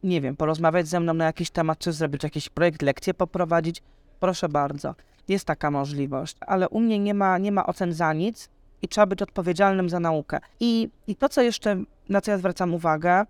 nie 0.02 0.20
wiem, 0.20 0.36
porozmawiać 0.36 0.88
ze 0.88 1.00
mną 1.00 1.14
na 1.14 1.24
jakiś 1.24 1.50
temat, 1.50 1.78
czy 1.78 1.92
zrobić 1.92 2.22
jakiś 2.22 2.48
projekt, 2.48 2.82
lekcję 2.82 3.14
poprowadzić? 3.14 3.82
Proszę 4.20 4.48
bardzo, 4.48 4.94
jest 5.28 5.44
taka 5.44 5.70
możliwość. 5.70 6.36
Ale 6.40 6.68
u 6.68 6.80
mnie 6.80 6.98
nie 6.98 7.14
ma, 7.14 7.38
nie 7.38 7.52
ma 7.52 7.66
ocen 7.66 7.92
za 7.92 8.12
nic 8.12 8.48
i 8.82 8.88
trzeba 8.88 9.06
być 9.06 9.22
odpowiedzialnym 9.22 9.88
za 9.88 10.00
naukę. 10.00 10.40
I, 10.60 10.90
I 11.06 11.16
to, 11.16 11.28
co 11.28 11.42
jeszcze, 11.42 11.76
na 12.08 12.20
co 12.20 12.30
ja 12.30 12.38
zwracam 12.38 12.74
uwagę, 12.74 13.26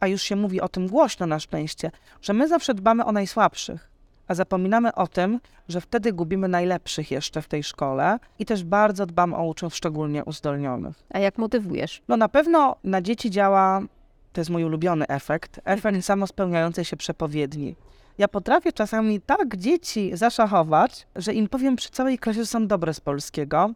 a 0.00 0.06
już 0.06 0.22
się 0.22 0.36
mówi 0.36 0.60
o 0.60 0.68
tym 0.68 0.86
głośno 0.88 1.26
na 1.26 1.38
szczęście, 1.38 1.90
że 2.22 2.32
my 2.32 2.48
zawsze 2.48 2.74
dbamy 2.74 3.04
o 3.04 3.12
najsłabszych, 3.12 3.90
a 4.28 4.34
zapominamy 4.34 4.94
o 4.94 5.06
tym, 5.06 5.40
że 5.68 5.80
wtedy 5.80 6.12
gubimy 6.12 6.48
najlepszych 6.48 7.10
jeszcze 7.10 7.42
w 7.42 7.48
tej 7.48 7.62
szkole 7.62 8.18
i 8.38 8.46
też 8.46 8.64
bardzo 8.64 9.06
dbam 9.06 9.34
o 9.34 9.46
uczniów 9.46 9.76
szczególnie 9.76 10.24
uzdolnionych. 10.24 10.96
A 11.10 11.18
jak 11.18 11.38
motywujesz? 11.38 12.02
No 12.08 12.16
na 12.16 12.28
pewno 12.28 12.76
na 12.84 13.02
dzieci 13.02 13.30
działa, 13.30 13.82
to 14.32 14.40
jest 14.40 14.50
mój 14.50 14.64
ulubiony 14.64 15.06
efekt, 15.06 15.60
efekt 15.64 16.04
samospełniającej 16.12 16.84
się 16.84 16.96
przepowiedni. 16.96 17.76
Ja 18.18 18.28
potrafię 18.28 18.72
czasami 18.72 19.20
tak 19.20 19.56
dzieci 19.56 20.10
zaszachować, 20.16 21.06
że 21.16 21.34
im 21.34 21.48
powiem 21.48 21.76
przy 21.76 21.90
całej 21.90 22.18
klasie, 22.18 22.40
że 22.40 22.46
są 22.46 22.66
dobre 22.66 22.94
z 22.94 23.00
polskiego, 23.00 23.70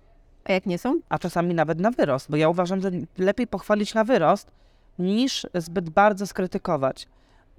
A 0.44 0.52
jak 0.52 0.66
nie 0.66 0.78
są? 0.78 1.00
a 1.08 1.18
czasami 1.18 1.54
nawet 1.54 1.80
na 1.80 1.90
wyrost, 1.90 2.30
bo 2.30 2.36
ja 2.36 2.48
uważam, 2.48 2.80
że 2.80 2.90
lepiej 3.18 3.46
pochwalić 3.46 3.94
na 3.94 4.04
wyrost, 4.04 4.50
niż 4.98 5.46
zbyt 5.54 5.90
bardzo 5.90 6.26
skrytykować. 6.26 7.08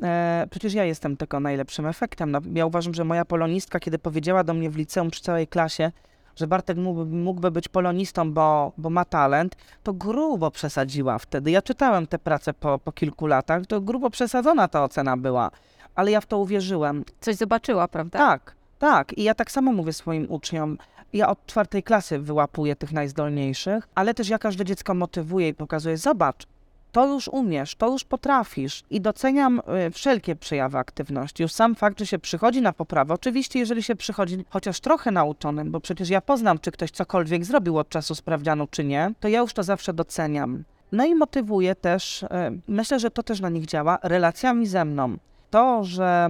E, 0.03 0.47
przecież 0.49 0.73
ja 0.73 0.85
jestem 0.85 1.17
tego 1.17 1.39
najlepszym 1.39 1.85
efektem. 1.85 2.31
No, 2.31 2.39
ja 2.53 2.65
uważam, 2.65 2.93
że 2.93 3.03
moja 3.03 3.25
polonistka, 3.25 3.79
kiedy 3.79 3.99
powiedziała 3.99 4.43
do 4.43 4.53
mnie 4.53 4.69
w 4.69 4.75
liceum 4.75 5.11
przy 5.11 5.21
całej 5.21 5.47
klasie, 5.47 5.91
że 6.35 6.47
Bartek 6.47 6.77
mógłby, 6.77 7.15
mógłby 7.15 7.51
być 7.51 7.67
polonistą, 7.67 8.33
bo, 8.33 8.71
bo 8.77 8.89
ma 8.89 9.05
talent, 9.05 9.55
to 9.83 9.93
grubo 9.93 10.51
przesadziła 10.51 11.19
wtedy. 11.19 11.51
Ja 11.51 11.61
czytałem 11.61 12.07
tę 12.07 12.19
pracę 12.19 12.53
po, 12.53 12.79
po 12.79 12.91
kilku 12.91 13.27
latach, 13.27 13.65
to 13.65 13.81
grubo 13.81 14.09
przesadzona 14.09 14.67
ta 14.67 14.83
ocena 14.83 15.17
była, 15.17 15.51
ale 15.95 16.11
ja 16.11 16.21
w 16.21 16.25
to 16.25 16.37
uwierzyłem. 16.37 17.03
Coś 17.19 17.35
zobaczyła, 17.35 17.87
prawda? 17.87 18.19
Tak, 18.19 18.55
tak. 18.79 19.17
I 19.17 19.23
ja 19.23 19.35
tak 19.35 19.51
samo 19.51 19.71
mówię 19.71 19.93
swoim 19.93 20.25
uczniom. 20.29 20.77
Ja 21.13 21.29
od 21.29 21.45
czwartej 21.45 21.83
klasy 21.83 22.19
wyłapuję 22.19 22.75
tych 22.75 22.91
najzdolniejszych, 22.91 23.87
ale 23.95 24.13
też 24.13 24.29
ja 24.29 24.37
każde 24.37 24.65
dziecko 24.65 24.93
motywuję 24.93 25.47
i 25.49 25.53
pokazuję, 25.53 25.97
zobacz, 25.97 26.47
to 26.95 27.07
już 27.07 27.27
umiesz, 27.27 27.75
to 27.75 27.91
już 27.91 28.03
potrafisz 28.03 28.83
i 28.89 29.01
doceniam 29.01 29.61
y, 29.87 29.91
wszelkie 29.91 30.35
przejawy 30.35 30.77
aktywności. 30.77 31.43
Już 31.43 31.51
sam 31.51 31.75
fakt, 31.75 31.99
że 31.99 32.05
się 32.05 32.19
przychodzi 32.19 32.61
na 32.61 32.73
poprawę, 32.73 33.13
oczywiście 33.13 33.59
jeżeli 33.59 33.83
się 33.83 33.95
przychodzi 33.95 34.45
chociaż 34.49 34.79
trochę 34.79 35.11
nauczonym, 35.11 35.71
bo 35.71 35.79
przecież 35.79 36.09
ja 36.09 36.21
poznam, 36.21 36.59
czy 36.59 36.71
ktoś 36.71 36.91
cokolwiek 36.91 37.45
zrobił 37.45 37.77
od 37.77 37.89
czasu 37.89 38.15
sprawdzianu, 38.15 38.67
czy 38.67 38.83
nie, 38.83 39.11
to 39.19 39.27
ja 39.27 39.39
już 39.39 39.53
to 39.53 39.63
zawsze 39.63 39.93
doceniam. 39.93 40.63
No 40.91 41.05
i 41.05 41.15
motywuję 41.15 41.75
też, 41.75 42.23
y, 42.23 42.27
myślę, 42.67 42.99
że 42.99 43.11
to 43.11 43.23
też 43.23 43.39
na 43.39 43.49
nich 43.49 43.65
działa, 43.65 43.99
relacjami 44.03 44.67
ze 44.67 44.85
mną. 44.85 45.17
To, 45.49 45.83
że 45.83 46.29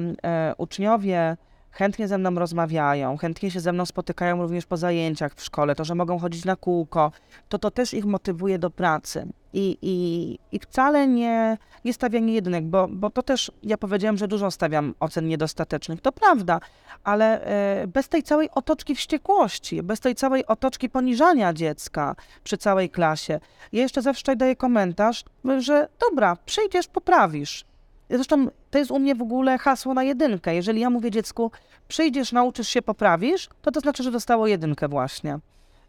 y, 0.51 0.55
uczniowie 0.57 1.37
chętnie 1.75 2.07
ze 2.07 2.17
mną 2.17 2.35
rozmawiają, 2.35 3.17
chętnie 3.17 3.51
się 3.51 3.59
ze 3.59 3.73
mną 3.73 3.85
spotykają 3.85 4.41
również 4.41 4.65
po 4.65 4.77
zajęciach 4.77 5.33
w 5.35 5.43
szkole, 5.43 5.75
to, 5.75 5.85
że 5.85 5.95
mogą 5.95 6.19
chodzić 6.19 6.45
na 6.45 6.55
kółko, 6.55 7.11
to 7.49 7.59
to 7.59 7.71
też 7.71 7.93
ich 7.93 8.05
motywuje 8.05 8.59
do 8.59 8.69
pracy. 8.69 9.27
I, 9.53 9.77
i, 9.81 10.39
i 10.51 10.59
wcale 10.59 11.07
nie, 11.07 11.57
nie 11.85 11.93
stawianie 11.93 12.33
jedynek, 12.33 12.65
bo, 12.65 12.87
bo 12.87 13.09
to 13.09 13.23
też, 13.23 13.51
ja 13.63 13.77
powiedziałem, 13.77 14.17
że 14.17 14.27
dużo 14.27 14.51
stawiam 14.51 14.93
ocen 14.99 15.27
niedostatecznych, 15.27 16.01
to 16.01 16.11
prawda, 16.11 16.59
ale 17.03 17.45
e, 17.81 17.87
bez 17.87 18.09
tej 18.09 18.23
całej 18.23 18.49
otoczki 18.55 18.95
wściekłości, 18.95 19.83
bez 19.83 19.99
tej 19.99 20.15
całej 20.15 20.45
otoczki 20.45 20.89
poniżania 20.89 21.53
dziecka 21.53 22.15
przy 22.43 22.57
całej 22.57 22.89
klasie. 22.89 23.39
Ja 23.71 23.81
jeszcze 23.81 24.01
zawsze 24.01 24.35
daję 24.35 24.55
komentarz, 24.55 25.23
że 25.59 25.87
dobra, 26.09 26.37
przyjdziesz, 26.45 26.87
poprawisz. 26.87 27.65
Zresztą 28.09 28.47
to 28.71 28.77
jest 28.77 28.91
u 28.91 28.99
mnie 28.99 29.15
w 29.15 29.21
ogóle 29.21 29.57
hasło 29.57 29.93
na 29.93 30.03
jedynkę. 30.03 30.55
Jeżeli 30.55 30.81
ja 30.81 30.89
mówię 30.89 31.11
dziecku, 31.11 31.51
przyjdziesz, 31.87 32.31
nauczysz 32.31 32.69
się, 32.69 32.81
poprawisz, 32.81 33.49
to 33.61 33.71
to 33.71 33.79
znaczy, 33.79 34.03
że 34.03 34.11
dostało 34.11 34.47
jedynkę 34.47 34.87
właśnie. 34.87 35.39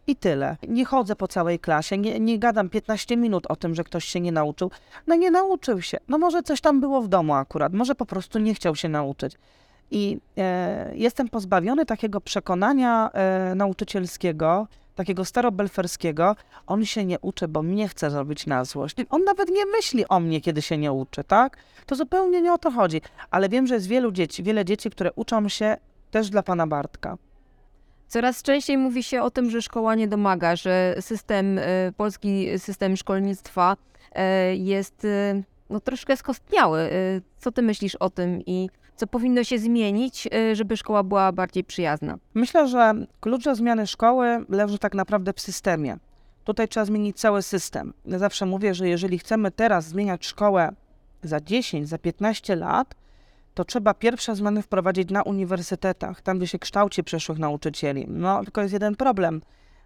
I 0.07 0.15
tyle. 0.15 0.57
Nie 0.67 0.85
chodzę 0.85 1.15
po 1.15 1.27
całej 1.27 1.59
klasie, 1.59 1.97
nie, 1.97 2.19
nie 2.19 2.39
gadam 2.39 2.69
15 2.69 3.17
minut 3.17 3.45
o 3.49 3.55
tym, 3.55 3.75
że 3.75 3.83
ktoś 3.83 4.05
się 4.05 4.19
nie 4.19 4.31
nauczył. 4.31 4.71
No 5.07 5.15
nie 5.15 5.31
nauczył 5.31 5.81
się. 5.81 5.97
No 6.07 6.17
może 6.17 6.43
coś 6.43 6.61
tam 6.61 6.79
było 6.79 7.01
w 7.01 7.07
domu 7.07 7.33
akurat, 7.33 7.73
może 7.73 7.95
po 7.95 8.05
prostu 8.05 8.39
nie 8.39 8.53
chciał 8.53 8.75
się 8.75 8.89
nauczyć. 8.89 9.35
I 9.91 10.17
e, 10.37 10.91
jestem 10.95 11.29
pozbawiony 11.29 11.85
takiego 11.85 12.21
przekonania 12.21 13.09
e, 13.13 13.55
nauczycielskiego, 13.55 14.67
takiego 14.97 15.25
starobelferskiego, 15.25 16.35
on 16.67 16.85
się 16.85 17.05
nie 17.05 17.19
uczy, 17.19 17.47
bo 17.47 17.63
mnie 17.63 17.87
chce 17.87 18.11
zrobić 18.11 18.45
na 18.45 18.65
złość. 18.65 18.95
On 19.09 19.23
nawet 19.23 19.49
nie 19.49 19.65
myśli 19.65 20.07
o 20.07 20.19
mnie, 20.19 20.41
kiedy 20.41 20.61
się 20.61 20.77
nie 20.77 20.91
uczy, 20.91 21.23
tak? 21.23 21.57
To 21.85 21.95
zupełnie 21.95 22.41
nie 22.41 22.53
o 22.53 22.57
to 22.57 22.71
chodzi. 22.71 23.01
Ale 23.31 23.49
wiem, 23.49 23.67
że 23.67 23.73
jest 23.73 23.87
wielu 23.87 24.11
dzieci, 24.11 24.43
wiele 24.43 24.65
dzieci, 24.65 24.89
które 24.89 25.11
uczą 25.13 25.49
się 25.49 25.77
też 26.11 26.29
dla 26.29 26.43
pana 26.43 26.67
Bartka. 26.67 27.17
Coraz 28.07 28.41
częściej 28.43 28.77
mówi 28.77 29.03
się 29.03 29.21
o 29.21 29.31
tym, 29.31 29.49
że 29.49 29.61
szkoła 29.61 29.95
nie 29.95 30.07
domaga, 30.07 30.55
że 30.55 30.95
system, 30.99 31.59
e, 31.59 31.63
polski 31.97 32.59
system 32.59 32.97
szkolnictwa 32.97 33.77
e, 34.11 34.55
jest 34.55 35.05
e, 35.05 35.41
no, 35.69 35.79
troszkę 35.79 36.17
skostniały. 36.17 36.89
Co 37.39 37.51
ty 37.51 37.61
myślisz 37.61 37.95
o 37.95 38.09
tym 38.09 38.41
i 38.45 38.69
co 38.97 39.07
powinno 39.07 39.43
się 39.43 39.59
zmienić, 39.59 40.27
żeby 40.53 40.77
szkoła 40.77 41.03
była 41.03 41.31
bardziej 41.31 41.63
przyjazna? 41.63 42.17
Myślę, 42.33 42.67
że 42.67 42.93
klucz 43.19 43.43
do 43.43 43.55
zmiany 43.55 43.87
szkoły 43.87 44.45
leży 44.49 44.79
tak 44.79 44.95
naprawdę 44.95 45.33
w 45.33 45.39
systemie. 45.39 45.97
Tutaj 46.43 46.67
trzeba 46.67 46.85
zmienić 46.85 47.19
cały 47.19 47.41
system. 47.41 47.93
Ja 48.05 48.19
zawsze 48.19 48.45
mówię, 48.45 48.73
że 48.73 48.89
jeżeli 48.89 49.19
chcemy 49.19 49.51
teraz 49.51 49.87
zmieniać 49.87 50.25
szkołę 50.25 50.71
za 51.23 51.41
10, 51.41 51.89
za 51.89 51.97
15 51.97 52.55
lat, 52.55 52.95
to 53.53 53.65
trzeba 53.65 53.93
pierwsze 53.93 54.35
zmiany 54.35 54.61
wprowadzić 54.61 55.09
na 55.09 55.23
uniwersytetach, 55.23 56.21
tam 56.21 56.37
gdzie 56.37 56.47
się 56.47 56.59
kształci 56.59 57.03
przyszłych 57.03 57.39
nauczycieli. 57.39 58.05
No, 58.09 58.43
tylko 58.43 58.61
jest 58.61 58.73
jeden 58.73 58.95
problem, 58.95 59.41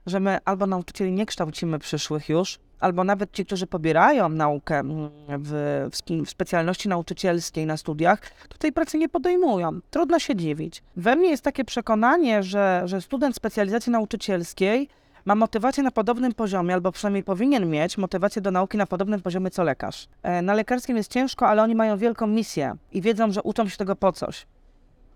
że 0.06 0.20
my 0.20 0.38
albo 0.46 0.68
nauczycieli 0.68 1.12
nie 1.12 1.26
kształcimy 1.26 1.80
przyszłych 1.80 2.30
już, 2.30 2.60
albo 2.80 3.04
nawet 3.04 3.32
ci, 3.32 3.46
którzy 3.46 3.68
pobierają 3.68 4.30
naukę 4.30 4.80
mm, 4.80 5.10
w, 5.30 5.90
w, 5.92 6.30
specjalności 6.30 6.90
nauczycielskiej 6.90 7.66
na 7.66 7.78
studiach, 7.78 8.22
to 8.50 8.58
tej 8.58 8.72
pracy 8.72 8.98
nie 8.98 9.10
podejmują. 9.10 9.80
Trudno 9.90 10.20
się 10.20 10.36
dziwić. 10.36 10.84
We 10.96 11.16
mnie 11.16 11.30
jest 11.30 11.44
takie 11.44 11.66
przekonanie, 11.66 12.44
że, 12.44 12.82
że 12.86 13.02
student 13.02 13.36
specjalizacji 13.36 13.92
nauczycielskiej 13.92 14.90
ma 15.26 15.36
motywację 15.36 15.84
na 15.84 15.92
podobnym 15.92 16.34
poziomie, 16.34 16.74
albo 16.74 16.92
przynajmniej 16.92 17.24
powinien 17.24 17.70
mieć 17.70 17.98
motywację 17.98 18.42
do 18.42 18.52
nauki 18.52 18.78
na 18.78 18.86
podobnym 18.86 19.22
poziomie 19.22 19.50
co 19.50 19.64
lekarz. 19.64 20.08
E, 20.24 20.42
na 20.42 20.54
lekarskim 20.54 20.98
jest 20.98 21.12
ciężko, 21.12 21.48
ale 21.48 21.64
oni 21.64 21.76
mają 21.76 21.98
wielką 21.98 22.28
misję 22.28 22.76
i 22.92 23.02
wiedzą, 23.02 23.32
że 23.32 23.42
uczą 23.44 23.68
się 23.68 23.78
tego 23.78 23.96
po 23.96 24.12
coś. 24.12 24.46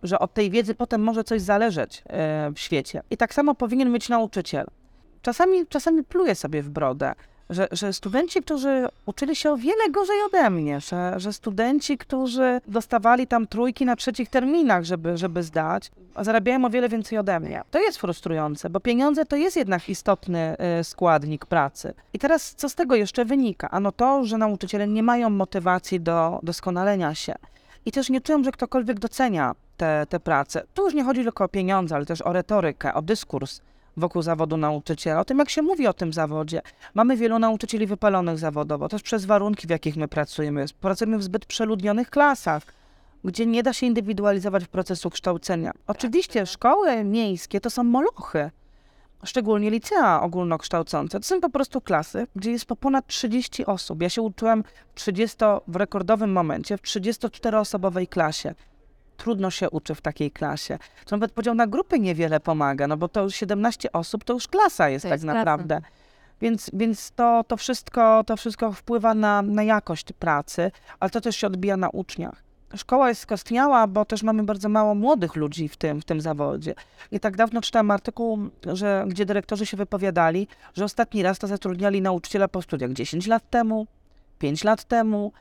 Że 0.08 0.20
od 0.20 0.34
tej 0.34 0.50
wiedzy 0.50 0.76
potem 0.76 1.02
może 1.02 1.24
coś 1.24 1.42
zależeć 1.42 2.04
e, 2.08 2.52
w 2.56 2.60
świecie. 2.60 3.02
I 3.10 3.18
tak 3.18 3.34
samo 3.34 3.56
powinien 3.56 3.92
mieć 3.92 4.10
nauczyciel. 4.10 4.68
Czasami, 5.22 5.68
czasami 5.68 6.04
pluje 6.04 6.36
sobie 6.36 6.62
w 6.62 6.70
brodę 6.70 7.16
że, 7.50 7.68
że 7.72 7.94
studenci, 7.94 8.42
którzy 8.42 8.88
uczyli 9.06 9.36
się 9.36 9.52
o 9.52 9.58
wiele 9.58 9.90
gorzej 9.90 10.18
ode 10.26 10.50
mnie, 10.50 10.80
że, 10.80 11.14
że 11.18 11.34
studenci, 11.34 11.98
którzy 11.98 12.62
dostawali 12.68 13.28
tam 13.28 13.48
trójki 13.48 13.86
na 13.86 13.96
trzecich 13.96 14.30
terminach, 14.30 14.84
żeby, 14.84 15.18
żeby 15.18 15.44
zdać, 15.44 15.92
zarabiają 16.22 16.66
o 16.66 16.70
wiele 16.70 16.90
więcej 16.90 17.18
ode 17.18 17.40
mnie. 17.40 17.62
To 17.72 17.80
jest 17.80 17.98
frustrujące, 17.98 18.70
bo 18.70 18.80
pieniądze 18.80 19.26
to 19.26 19.36
jest 19.36 19.58
jednak 19.58 19.90
istotny 19.90 20.56
y, 20.80 20.84
składnik 20.84 21.46
pracy. 21.46 21.94
I 22.14 22.20
teraz 22.20 22.56
co 22.56 22.70
z 22.70 22.76
tego 22.76 22.96
jeszcze 22.96 23.26
wynika? 23.26 23.70
Ano 23.72 23.92
to, 23.92 24.24
że 24.24 24.38
nauczyciele 24.38 24.88
nie 24.88 25.04
mają 25.04 25.30
motywacji 25.30 26.02
do 26.02 26.40
doskonalenia 26.44 27.16
się. 27.16 27.36
I 27.86 27.92
też 27.92 28.10
nie 28.10 28.22
czują, 28.22 28.44
że 28.44 28.52
ktokolwiek 28.52 29.00
docenia 29.00 29.56
te, 29.78 30.06
te 30.10 30.20
prace. 30.20 30.64
Tu 30.74 30.86
już 30.86 30.94
nie 30.94 31.04
chodzi 31.04 31.24
tylko 31.24 31.44
o 31.44 31.48
pieniądze, 31.48 31.96
ale 31.96 32.06
też 32.06 32.22
o 32.22 32.34
retorykę, 32.34 32.94
o 32.94 33.02
dyskurs 33.02 33.62
wokół 33.98 34.22
zawodu 34.22 34.58
nauczyciela, 34.58 35.20
o 35.20 35.26
tym, 35.26 35.40
jak 35.40 35.50
się 35.50 35.62
mówi 35.62 35.88
o 35.88 35.94
tym 35.94 36.14
zawodzie. 36.14 36.62
Mamy 36.94 37.18
wielu 37.18 37.40
nauczycieli 37.40 37.88
wypalonych 37.88 38.40
zawodowo, 38.40 38.90
też 38.90 39.02
przez 39.02 39.26
warunki, 39.26 39.68
w 39.68 39.70
jakich 39.70 39.96
my 39.98 40.08
pracujemy. 40.08 40.66
Pracujemy 40.82 41.18
w 41.18 41.24
zbyt 41.24 41.46
przeludnionych 41.46 42.10
klasach, 42.10 42.64
gdzie 43.24 43.46
nie 43.46 43.64
da 43.64 43.74
się 43.74 43.86
indywidualizować 43.86 44.68
procesu 44.68 45.10
kształcenia. 45.10 45.72
Oczywiście 45.88 46.46
szkoły 46.46 47.04
miejskie 47.04 47.62
to 47.62 47.70
są 47.70 47.84
molochy, 47.84 48.52
szczególnie 49.24 49.70
licea 49.70 50.22
ogólnokształcące. 50.22 51.20
To 51.20 51.26
są 51.26 51.42
po 51.42 51.50
prostu 51.50 51.82
klasy, 51.82 52.28
gdzie 52.36 52.52
jest 52.52 52.66
po 52.66 52.76
ponad 52.76 53.08
30 53.08 53.66
osób. 53.66 54.02
Ja 54.02 54.10
się 54.10 54.22
uczyłem 54.22 54.64
w 54.96 54.96
30, 54.96 55.38
w 55.68 55.76
rekordowym 55.76 56.32
momencie, 56.32 56.78
w 56.78 56.82
34-osobowej 56.82 58.08
klasie 58.08 58.56
trudno 59.18 59.52
się 59.52 59.70
uczy 59.70 59.96
w 59.96 60.02
takiej 60.02 60.32
klasie. 60.32 60.78
To 61.06 61.16
nawet 61.16 61.32
podział 61.32 61.56
na 61.56 61.68
grupy 61.68 62.00
niewiele 62.00 62.40
pomaga, 62.40 62.88
no 62.88 62.98
bo 62.98 63.08
to 63.08 63.24
już 63.24 63.36
17 63.36 63.92
osób 63.92 64.24
to 64.24 64.34
już 64.34 64.48
klasa 64.48 64.90
jest 64.90 65.04
to 65.04 65.10
tak 65.10 65.16
jest 65.16 65.26
naprawdę. 65.26 65.82
Więc, 66.42 66.70
więc 66.74 67.12
to, 67.12 67.44
to, 67.48 67.58
wszystko, 67.58 68.24
to 68.24 68.38
wszystko 68.38 68.72
wpływa 68.72 69.14
na, 69.14 69.42
na 69.42 69.64
jakość 69.64 70.14
pracy, 70.14 70.72
ale 71.00 71.10
to 71.10 71.22
też 71.22 71.36
się 71.36 71.48
odbija 71.48 71.78
na 71.78 71.90
uczniach. 71.90 72.46
Szkoła 72.76 73.10
jest 73.10 73.22
skostniała, 73.22 73.88
bo 73.88 74.06
też 74.06 74.24
mamy 74.24 74.44
bardzo 74.44 74.70
mało 74.70 74.96
młodych 74.96 75.36
ludzi 75.36 75.70
w 75.70 75.78
tym, 75.78 76.02
w 76.02 76.06
tym 76.06 76.22
zawodzie. 76.22 76.76
Nie 77.12 77.20
tak 77.20 77.36
dawno 77.36 77.62
czytałem 77.62 77.92
artykuł, 77.92 78.40
że, 78.74 79.06
gdzie 79.08 79.26
dyrektorzy 79.26 79.66
się 79.66 79.78
wypowiadali, 79.78 80.48
że 80.74 80.86
ostatni 80.86 81.24
raz 81.24 81.40
to 81.40 81.48
zatrudniali 81.48 82.02
nauczyciela 82.02 82.48
po 82.48 82.62
studiach 82.62 82.94
10 82.94 83.28
lat 83.28 83.50
temu, 83.50 83.88
5 84.40 84.64
lat 84.64 84.84
temu, 84.84 85.32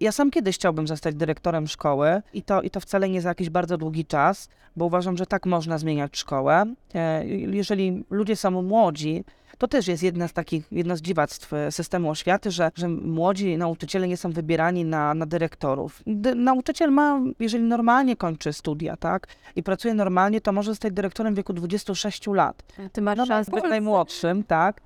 ja 0.00 0.12
sam 0.12 0.30
kiedyś 0.30 0.56
chciałbym 0.56 0.86
zostać 0.86 1.14
dyrektorem 1.14 1.66
szkoły 1.66 2.22
i 2.34 2.42
to, 2.42 2.62
i 2.62 2.70
to 2.70 2.80
wcale 2.80 3.08
nie 3.08 3.20
za 3.20 3.28
jakiś 3.28 3.50
bardzo 3.50 3.78
długi 3.78 4.04
czas, 4.04 4.48
bo 4.76 4.84
uważam, 4.84 5.16
że 5.16 5.26
tak 5.26 5.46
można 5.46 5.78
zmieniać 5.78 6.18
szkołę. 6.18 6.74
E, 6.94 7.26
jeżeli 7.26 8.04
ludzie 8.10 8.36
są 8.36 8.62
młodzi, 8.62 9.24
to 9.58 9.68
też 9.68 9.88
jest 9.88 10.02
jedna 10.02 10.28
z 10.28 10.32
takich, 10.32 10.66
jedno 10.72 10.96
z 10.96 11.00
dziwactw 11.00 11.52
e, 11.52 11.72
systemu 11.72 12.10
oświaty, 12.10 12.50
że, 12.50 12.70
że 12.74 12.88
młodzi 12.88 13.56
nauczyciele 13.58 14.08
nie 14.08 14.16
są 14.16 14.30
wybierani 14.30 14.84
na, 14.84 15.14
na 15.14 15.26
dyrektorów. 15.26 16.02
Dy, 16.06 16.34
nauczyciel 16.34 16.90
ma, 16.90 17.20
jeżeli 17.40 17.64
normalnie 17.64 18.16
kończy 18.16 18.52
studia, 18.52 18.96
tak, 18.96 19.26
i 19.56 19.62
pracuje 19.62 19.94
normalnie, 19.94 20.40
to 20.40 20.52
może 20.52 20.70
zostać 20.70 20.92
dyrektorem 20.92 21.34
w 21.34 21.36
wieku 21.36 21.52
26 21.52 22.26
lat. 22.26 22.62
Ty 22.92 23.02
masz 23.02 23.18
no, 23.18 23.26
szansę 23.26 23.50
być 23.50 23.64
najmłodszym, 23.64 24.44
tak. 24.44 24.80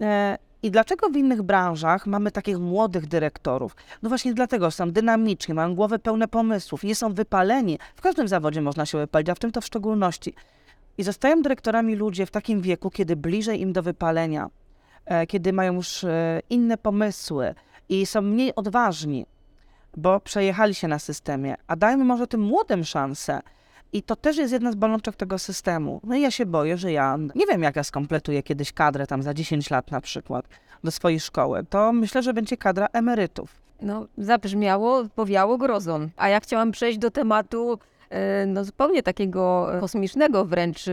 E, 0.00 0.38
i 0.62 0.70
dlaczego 0.70 1.08
w 1.08 1.16
innych 1.16 1.42
branżach 1.42 2.06
mamy 2.06 2.30
takich 2.30 2.58
młodych 2.58 3.06
dyrektorów? 3.06 3.76
No 4.02 4.08
właśnie 4.08 4.34
dlatego, 4.34 4.70
są 4.70 4.90
dynamiczni, 4.90 5.54
mają 5.54 5.74
głowę 5.74 5.98
pełne 5.98 6.28
pomysłów, 6.28 6.82
nie 6.84 6.94
są 6.94 7.14
wypaleni. 7.14 7.78
W 7.96 8.00
każdym 8.00 8.28
zawodzie 8.28 8.62
można 8.62 8.86
się 8.86 8.98
wypalić, 8.98 9.28
a 9.28 9.34
w 9.34 9.38
tym 9.38 9.52
to 9.52 9.60
w 9.60 9.66
szczególności. 9.66 10.34
I 10.98 11.02
zostają 11.02 11.42
dyrektorami 11.42 11.94
ludzie 11.94 12.26
w 12.26 12.30
takim 12.30 12.60
wieku, 12.60 12.90
kiedy 12.90 13.16
bliżej 13.16 13.60
im 13.60 13.72
do 13.72 13.82
wypalenia, 13.82 14.50
e, 15.04 15.26
kiedy 15.26 15.52
mają 15.52 15.74
już 15.74 16.04
e, 16.04 16.40
inne 16.50 16.78
pomysły 16.78 17.54
i 17.88 18.06
są 18.06 18.22
mniej 18.22 18.54
odważni. 18.54 19.26
bo 19.96 20.20
przejechali 20.20 20.74
się 20.74 20.88
na 20.88 20.98
systemie, 20.98 21.54
a 21.66 21.76
dajmy 21.76 22.04
może 22.04 22.26
tym 22.26 22.40
młodym 22.40 22.84
szansę. 22.84 23.40
I 23.92 24.02
to 24.02 24.16
też 24.16 24.36
jest 24.36 24.52
jedna 24.52 24.72
z 24.72 24.74
bolączek 24.74 25.16
tego 25.16 25.38
systemu. 25.38 26.00
No 26.04 26.14
i 26.14 26.20
ja 26.20 26.30
się 26.30 26.46
boję, 26.46 26.76
że 26.76 26.92
ja 26.92 27.18
nie 27.34 27.46
wiem, 27.46 27.62
jak 27.62 27.76
ja 27.76 27.84
skompletuję 27.84 28.42
kiedyś 28.42 28.72
kadrę 28.72 29.06
tam 29.06 29.22
za 29.22 29.34
10 29.34 29.70
lat 29.70 29.90
na 29.90 30.00
przykład 30.00 30.48
do 30.84 30.90
swojej 30.90 31.20
szkoły. 31.20 31.64
To 31.70 31.92
myślę, 31.92 32.22
że 32.22 32.34
będzie 32.34 32.56
kadra 32.56 32.86
emerytów. 32.92 33.50
No, 33.82 34.06
zabrzmiało, 34.18 35.04
powiało 35.14 35.58
grozą. 35.58 36.08
A 36.16 36.28
ja 36.28 36.40
chciałam 36.40 36.72
przejść 36.72 36.98
do 36.98 37.10
tematu 37.10 37.78
e, 38.10 38.46
no, 38.46 38.64
zupełnie 38.64 39.02
takiego 39.02 39.68
kosmicznego 39.80 40.44
wręcz. 40.44 40.84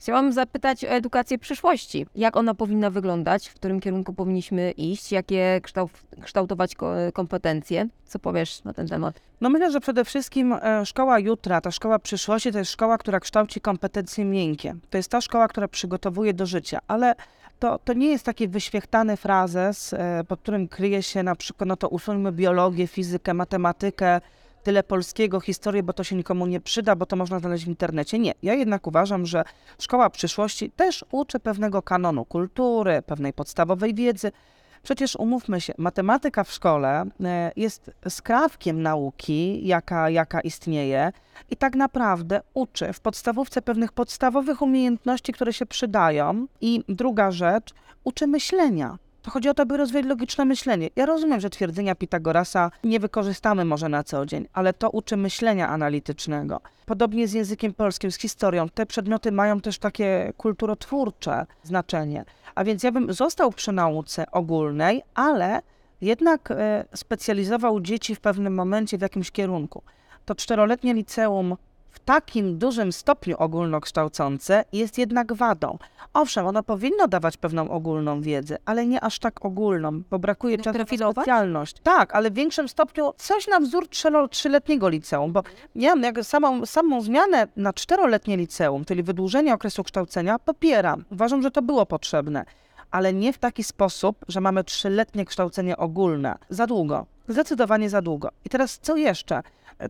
Chciałam 0.00 0.32
zapytać 0.32 0.84
o 0.84 0.88
edukację 0.88 1.38
przyszłości. 1.38 2.06
Jak 2.14 2.36
ona 2.36 2.54
powinna 2.54 2.90
wyglądać? 2.90 3.48
W 3.48 3.54
którym 3.54 3.80
kierunku 3.80 4.12
powinniśmy 4.12 4.70
iść? 4.70 5.12
Jakie 5.12 5.60
kształt, 5.62 5.90
kształtować 6.22 6.74
ko- 6.74 6.94
kompetencje? 7.12 7.88
Co 8.04 8.18
powiesz 8.18 8.64
na 8.64 8.72
ten 8.72 8.88
temat? 8.88 9.20
No 9.40 9.50
myślę, 9.50 9.70
że 9.70 9.80
przede 9.80 10.04
wszystkim 10.04 10.52
e, 10.52 10.86
szkoła 10.86 11.18
jutra, 11.18 11.60
ta 11.60 11.70
szkoła 11.70 11.98
przyszłości, 11.98 12.52
to 12.52 12.58
jest 12.58 12.70
szkoła, 12.70 12.98
która 12.98 13.20
kształci 13.20 13.60
kompetencje 13.60 14.24
miękkie. 14.24 14.74
To 14.90 14.96
jest 14.96 15.10
ta 15.10 15.20
szkoła, 15.20 15.48
która 15.48 15.68
przygotowuje 15.68 16.34
do 16.34 16.46
życia, 16.46 16.78
ale 16.88 17.14
to, 17.58 17.78
to 17.78 17.92
nie 17.92 18.08
jest 18.08 18.24
taki 18.24 18.48
wyświechtany 18.48 19.16
frazes, 19.16 19.92
e, 19.92 20.24
pod 20.28 20.40
którym 20.40 20.68
kryje 20.68 21.02
się 21.02 21.22
na 21.22 21.36
przykład, 21.36 21.68
no 21.68 21.76
to 21.76 21.88
usuńmy 21.88 22.32
biologię, 22.32 22.86
fizykę, 22.86 23.34
matematykę, 23.34 24.20
tyle 24.66 24.82
polskiego, 24.82 25.40
historię, 25.40 25.82
bo 25.82 25.92
to 25.92 26.04
się 26.04 26.16
nikomu 26.16 26.46
nie 26.46 26.60
przyda, 26.60 26.96
bo 26.96 27.06
to 27.06 27.16
można 27.16 27.38
znaleźć 27.38 27.64
w 27.64 27.68
internecie. 27.68 28.18
Nie. 28.18 28.32
Ja 28.42 28.54
jednak 28.54 28.86
uważam, 28.86 29.26
że 29.26 29.44
szkoła 29.78 30.10
przyszłości 30.10 30.70
też 30.70 31.04
uczy 31.10 31.40
pewnego 31.40 31.82
kanonu 31.82 32.24
kultury, 32.24 33.02
pewnej 33.02 33.32
podstawowej 33.32 33.94
wiedzy. 33.94 34.32
Przecież 34.82 35.16
umówmy 35.16 35.60
się, 35.60 35.72
matematyka 35.78 36.44
w 36.44 36.52
szkole 36.52 37.04
e, 37.24 37.52
jest 37.56 37.90
skrawkiem 38.08 38.82
nauki, 38.82 39.66
jaka, 39.66 40.10
jaka 40.10 40.40
istnieje, 40.40 41.12
i 41.50 41.56
tak 41.56 41.74
naprawdę 41.74 42.40
uczy 42.54 42.92
w 42.92 43.00
podstawówce 43.00 43.62
pewnych 43.62 43.92
podstawowych 43.92 44.62
umiejętności, 44.62 45.32
które 45.32 45.52
się 45.52 45.66
przydają. 45.66 46.46
I 46.60 46.84
druga 46.88 47.30
rzecz, 47.30 47.74
uczy 48.04 48.26
myślenia. 48.26 48.98
To 49.26 49.30
chodzi 49.30 49.48
o 49.48 49.54
to, 49.54 49.66
by 49.66 49.76
rozwijać 49.76 50.06
logiczne 50.06 50.44
myślenie. 50.44 50.90
Ja 50.96 51.06
rozumiem, 51.06 51.40
że 51.40 51.50
twierdzenia 51.50 51.94
Pitagorasa 51.94 52.70
nie 52.84 53.00
wykorzystamy 53.00 53.64
może 53.64 53.88
na 53.88 54.04
co 54.04 54.26
dzień, 54.26 54.46
ale 54.52 54.72
to 54.72 54.90
uczy 54.90 55.16
myślenia 55.16 55.68
analitycznego. 55.68 56.60
Podobnie 56.86 57.28
z 57.28 57.32
językiem 57.32 57.74
polskim, 57.74 58.10
z 58.10 58.18
historią. 58.18 58.68
Te 58.68 58.86
przedmioty 58.86 59.32
mają 59.32 59.60
też 59.60 59.78
takie 59.78 60.32
kulturotwórcze 60.36 61.46
znaczenie. 61.62 62.24
A 62.54 62.64
więc 62.64 62.82
ja 62.82 62.92
bym 62.92 63.12
został 63.12 63.52
przy 63.52 63.72
nauce 63.72 64.30
ogólnej, 64.30 65.02
ale 65.14 65.62
jednak 66.00 66.50
e, 66.50 66.84
specjalizował 66.94 67.80
dzieci 67.80 68.14
w 68.14 68.20
pewnym 68.20 68.54
momencie 68.54 68.98
w 68.98 69.02
jakimś 69.02 69.30
kierunku. 69.30 69.82
To 70.24 70.34
czteroletnie 70.34 70.94
liceum 70.94 71.56
w 71.96 71.98
takim 71.98 72.58
dużym 72.58 72.92
stopniu 72.92 73.36
ogólnokształcące 73.38 74.64
jest 74.72 74.98
jednak 74.98 75.32
wadą. 75.32 75.78
Owszem, 76.14 76.46
ono 76.46 76.62
powinno 76.62 77.08
dawać 77.08 77.36
pewną 77.36 77.70
ogólną 77.70 78.20
wiedzę, 78.20 78.56
ale 78.64 78.86
nie 78.86 79.00
aż 79.00 79.18
tak 79.18 79.44
ogólną, 79.44 80.02
bo 80.10 80.18
brakuje 80.18 80.56
No, 80.56 80.64
czasu 80.64 80.78
na 80.98 81.12
specjalność. 81.12 81.76
Tak, 81.82 82.14
ale 82.14 82.30
w 82.30 82.34
większym 82.34 82.68
stopniu 82.68 83.12
coś 83.16 83.48
na 83.48 83.60
wzór 83.60 83.88
trzyletniego 84.30 84.88
liceum, 84.88 85.32
bo 85.32 85.42
ja 85.74 85.94
jak 85.96 86.24
samą, 86.24 86.66
samą 86.66 87.00
zmianę 87.00 87.48
na 87.56 87.72
czteroletnie 87.72 88.36
liceum, 88.36 88.84
czyli 88.84 89.02
wydłużenie 89.02 89.54
okresu 89.54 89.84
kształcenia, 89.84 90.38
popieram. 90.38 91.04
Uważam, 91.12 91.42
że 91.42 91.50
to 91.50 91.62
było 91.62 91.86
potrzebne, 91.86 92.44
ale 92.90 93.12
nie 93.12 93.32
w 93.32 93.38
taki 93.38 93.64
sposób, 93.64 94.16
że 94.28 94.40
mamy 94.40 94.64
trzyletnie 94.64 95.24
kształcenie 95.24 95.76
ogólne. 95.76 96.38
Za 96.50 96.66
długo. 96.66 97.06
Zdecydowanie 97.28 97.90
za 97.90 98.02
długo. 98.02 98.28
I 98.44 98.48
teraz 98.48 98.78
co 98.78 98.96
jeszcze? 98.96 99.42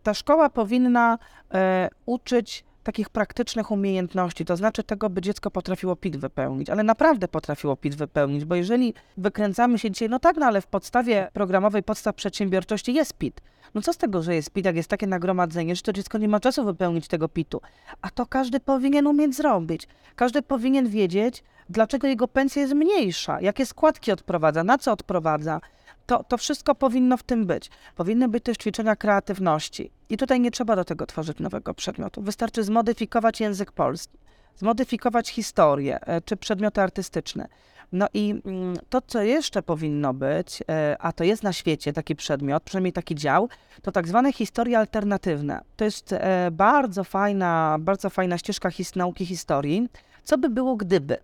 Ta 0.03 0.15
szkoła 0.15 0.51
powinna 0.51 1.19
e, 1.55 1.89
uczyć 2.07 2.65
takich 2.83 3.09
praktycznych 3.11 3.71
umiejętności, 3.71 4.45
to 4.45 4.57
znaczy 4.57 4.83
tego, 4.83 5.11
by 5.11 5.21
dziecko 5.21 5.51
potrafiło 5.51 5.97
PIT 5.97 6.17
wypełnić, 6.17 6.71
ale 6.71 6.83
naprawdę 6.83 7.29
potrafiło 7.29 7.77
PIT 7.77 7.95
wypełnić, 7.95 8.45
bo 8.45 8.55
jeżeli 8.55 8.95
wykręcamy 9.17 9.79
się 9.79 9.91
dzisiaj, 9.91 10.09
no 10.09 10.19
tak, 10.19 10.37
no 10.37 10.47
ale 10.47 10.61
w 10.61 10.67
podstawie 10.67 11.29
programowej 11.33 11.83
podstaw 11.83 12.15
przedsiębiorczości 12.15 12.95
jest 12.95 13.15
PIT. 13.15 13.41
No 13.75 13.83
co 13.83 13.93
z 13.93 13.97
tego, 13.97 14.23
że 14.23 14.35
jest 14.35 14.51
PIT, 14.51 14.67
jak 14.67 14.77
jest 14.77 14.89
takie 14.89 15.07
nagromadzenie, 15.07 15.77
że 15.77 15.83
to 15.83 15.93
dziecko 15.93 16.19
nie 16.19 16.29
ma 16.29 16.41
czasu 16.41 16.65
wypełnić 16.65 17.09
tego 17.09 17.29
PIT-u. 17.29 17.61
A 18.03 18.11
to 18.11 18.27
każdy 18.27 18.61
powinien 18.61 19.07
umieć 19.07 19.37
zrobić. 19.37 19.89
Każdy 20.17 20.43
powinien 20.43 20.89
wiedzieć, 20.89 21.45
dlaczego 21.69 22.07
jego 22.07 22.29
pensja 22.29 22.63
jest 22.63 22.75
mniejsza, 22.75 23.41
jakie 23.41 23.67
składki 23.67 24.13
odprowadza, 24.13 24.65
na 24.65 24.79
co 24.79 24.93
odprowadza. 24.93 25.61
To, 26.07 26.25
to 26.25 26.39
wszystko 26.39 26.75
powinno 26.75 27.17
w 27.17 27.23
tym 27.23 27.47
być. 27.47 27.71
Powinny 27.97 28.29
być 28.29 28.45
też 28.45 28.57
ćwiczenia 28.57 28.97
kreatywności. 28.97 29.91
I 30.09 30.17
tutaj 30.17 30.41
nie 30.41 30.51
trzeba 30.51 30.77
do 30.77 30.85
tego 30.85 31.07
tworzyć 31.07 31.39
nowego 31.39 31.75
przedmiotu. 31.75 32.23
Wystarczy 32.23 32.65
zmodyfikować 32.65 33.41
język 33.41 33.73
polski, 33.73 34.19
zmodyfikować 34.57 35.29
historię 35.29 36.01
e, 36.01 36.21
czy 36.21 36.37
przedmioty 36.37 36.81
artystyczne. 36.81 37.49
No 37.93 38.07
i 38.15 38.35
mm, 38.45 38.77
to, 38.89 39.01
co 39.07 39.23
jeszcze 39.23 39.63
powinno 39.63 40.15
być, 40.15 40.63
e, 40.71 40.97
a 41.01 41.13
to 41.13 41.25
jest 41.25 41.43
na 41.43 41.53
świecie 41.53 41.93
taki 41.93 42.17
przedmiot, 42.17 42.63
przynajmniej 42.63 42.93
taki 42.93 43.15
dział, 43.15 43.49
to 43.83 43.93
tak 43.93 44.09
zwane 44.09 44.33
historie 44.33 44.79
alternatywne. 44.79 45.61
To 45.77 45.85
jest 45.85 46.13
e, 46.13 46.49
bardzo 46.53 47.05
fajna, 47.05 47.77
bardzo 47.81 48.11
fajna 48.11 48.39
ścieżka 48.39 48.71
his, 48.71 48.97
nauki 48.97 49.27
historii. 49.27 49.89
Co 50.25 50.39
by 50.39 50.49
było 50.49 50.77
gdyby? 50.77 51.17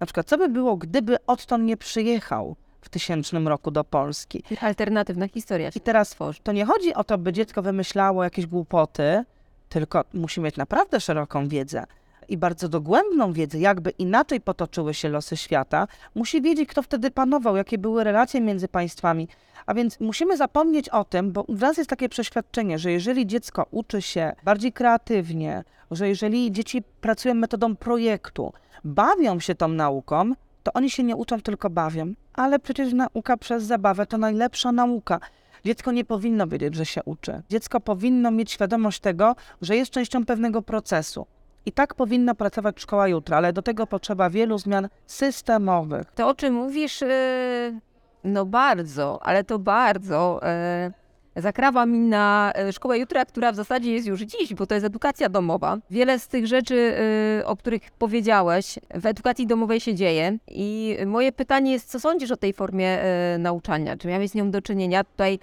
Na 0.00 0.06
przykład, 0.06 0.26
co 0.26 0.38
by 0.38 0.48
było, 0.48 0.76
gdyby 0.76 1.16
odtąd 1.26 1.64
nie 1.64 1.76
przyjechał 1.76 2.56
w 2.80 2.88
tysięcznym 2.88 3.48
roku 3.48 3.70
do 3.70 3.84
Polski? 3.84 4.42
Alternatywna 4.60 5.28
historia. 5.28 5.70
I 5.74 5.80
teraz 5.80 6.10
tworzy. 6.10 6.40
to 6.42 6.52
nie 6.52 6.64
chodzi 6.64 6.94
o 6.94 7.04
to, 7.04 7.18
by 7.18 7.32
dziecko 7.32 7.62
wymyślało 7.62 8.24
jakieś 8.24 8.46
głupoty, 8.46 9.24
tylko 9.68 10.04
musi 10.14 10.40
mieć 10.40 10.56
naprawdę 10.56 11.00
szeroką 11.00 11.48
wiedzę 11.48 11.84
i 12.28 12.36
bardzo 12.36 12.68
dogłębną 12.68 13.32
wiedzę, 13.32 13.58
jakby 13.58 13.90
inaczej 13.90 14.40
potoczyły 14.40 14.94
się 14.94 15.08
losy 15.08 15.36
świata. 15.36 15.88
Musi 16.14 16.42
wiedzieć, 16.42 16.68
kto 16.68 16.82
wtedy 16.82 17.10
panował, 17.10 17.56
jakie 17.56 17.78
były 17.78 18.04
relacje 18.04 18.40
między 18.40 18.68
państwami. 18.68 19.28
A 19.66 19.74
więc 19.74 20.00
musimy 20.00 20.36
zapomnieć 20.36 20.88
o 20.88 21.04
tym, 21.04 21.32
bo 21.32 21.44
w 21.48 21.60
nas 21.60 21.76
jest 21.76 21.90
takie 21.90 22.08
przeświadczenie, 22.08 22.78
że 22.78 22.92
jeżeli 22.92 23.26
dziecko 23.26 23.66
uczy 23.70 24.02
się 24.02 24.32
bardziej 24.44 24.72
kreatywnie, 24.72 25.64
że 25.90 26.08
jeżeli 26.08 26.52
dzieci 26.52 26.82
pracują 27.00 27.34
metodą 27.34 27.76
projektu, 27.76 28.52
bawią 28.84 29.40
się 29.40 29.54
tą 29.54 29.68
nauką, 29.68 30.32
to 30.68 30.72
oni 30.72 30.90
się 30.90 31.04
nie 31.04 31.16
uczą, 31.16 31.40
tylko 31.40 31.70
bawią. 31.70 32.12
Ale 32.34 32.58
przecież 32.58 32.92
nauka 32.92 33.36
przez 33.36 33.64
zabawę 33.64 34.06
to 34.06 34.18
najlepsza 34.18 34.72
nauka. 34.72 35.20
Dziecko 35.64 35.92
nie 35.92 36.04
powinno 36.04 36.46
wiedzieć, 36.46 36.74
że 36.74 36.86
się 36.86 37.02
uczy. 37.04 37.42
Dziecko 37.50 37.80
powinno 37.80 38.30
mieć 38.30 38.50
świadomość 38.50 39.00
tego, 39.00 39.36
że 39.62 39.76
jest 39.76 39.90
częścią 39.90 40.24
pewnego 40.24 40.62
procesu. 40.62 41.26
I 41.66 41.72
tak 41.72 41.94
powinna 41.94 42.34
pracować 42.34 42.80
szkoła 42.80 43.08
jutra, 43.08 43.36
ale 43.36 43.52
do 43.52 43.62
tego 43.62 43.86
potrzeba 43.86 44.30
wielu 44.30 44.58
zmian 44.58 44.88
systemowych. 45.06 46.12
To, 46.14 46.28
o 46.28 46.34
czym 46.34 46.54
mówisz, 46.54 47.02
e, 47.02 47.80
no 48.24 48.46
bardzo, 48.46 49.18
ale 49.22 49.44
to 49.44 49.58
bardzo 49.58 50.40
e, 50.42 50.92
zakrawa 51.38 51.86
mi 51.86 51.98
na 51.98 52.52
e, 52.54 52.72
szkołę 52.72 52.98
jutra, 52.98 53.24
która 53.24 53.52
w 53.52 53.56
zasadzie 53.56 53.92
jest 53.92 54.06
już 54.06 54.20
dziś, 54.20 54.54
bo 54.54 54.66
to 54.66 54.74
jest 54.74 54.86
edukacja 54.86 55.28
domowa. 55.28 55.78
Wiele 55.90 56.18
z 56.18 56.28
tych 56.28 56.46
rzeczy, 56.46 56.94
e, 57.40 57.46
o 57.46 57.56
których 57.56 57.82
powiedziałeś, 57.98 58.78
w 58.94 59.06
edukacji 59.06 59.46
domowej 59.46 59.80
się 59.80 59.94
dzieje 59.94 60.38
i 60.48 60.96
moje 61.06 61.32
pytanie 61.32 61.72
jest, 61.72 61.90
co 61.90 62.00
sądzisz 62.00 62.30
o 62.30 62.36
tej 62.36 62.52
formie 62.52 63.02
e, 63.02 63.38
nauczania? 63.38 63.96
Czy 63.96 64.08
miałeś 64.08 64.30
z 64.30 64.34
nią 64.34 64.50
do 64.50 64.62
czynienia? 64.62 65.04
Tutaj 65.04 65.38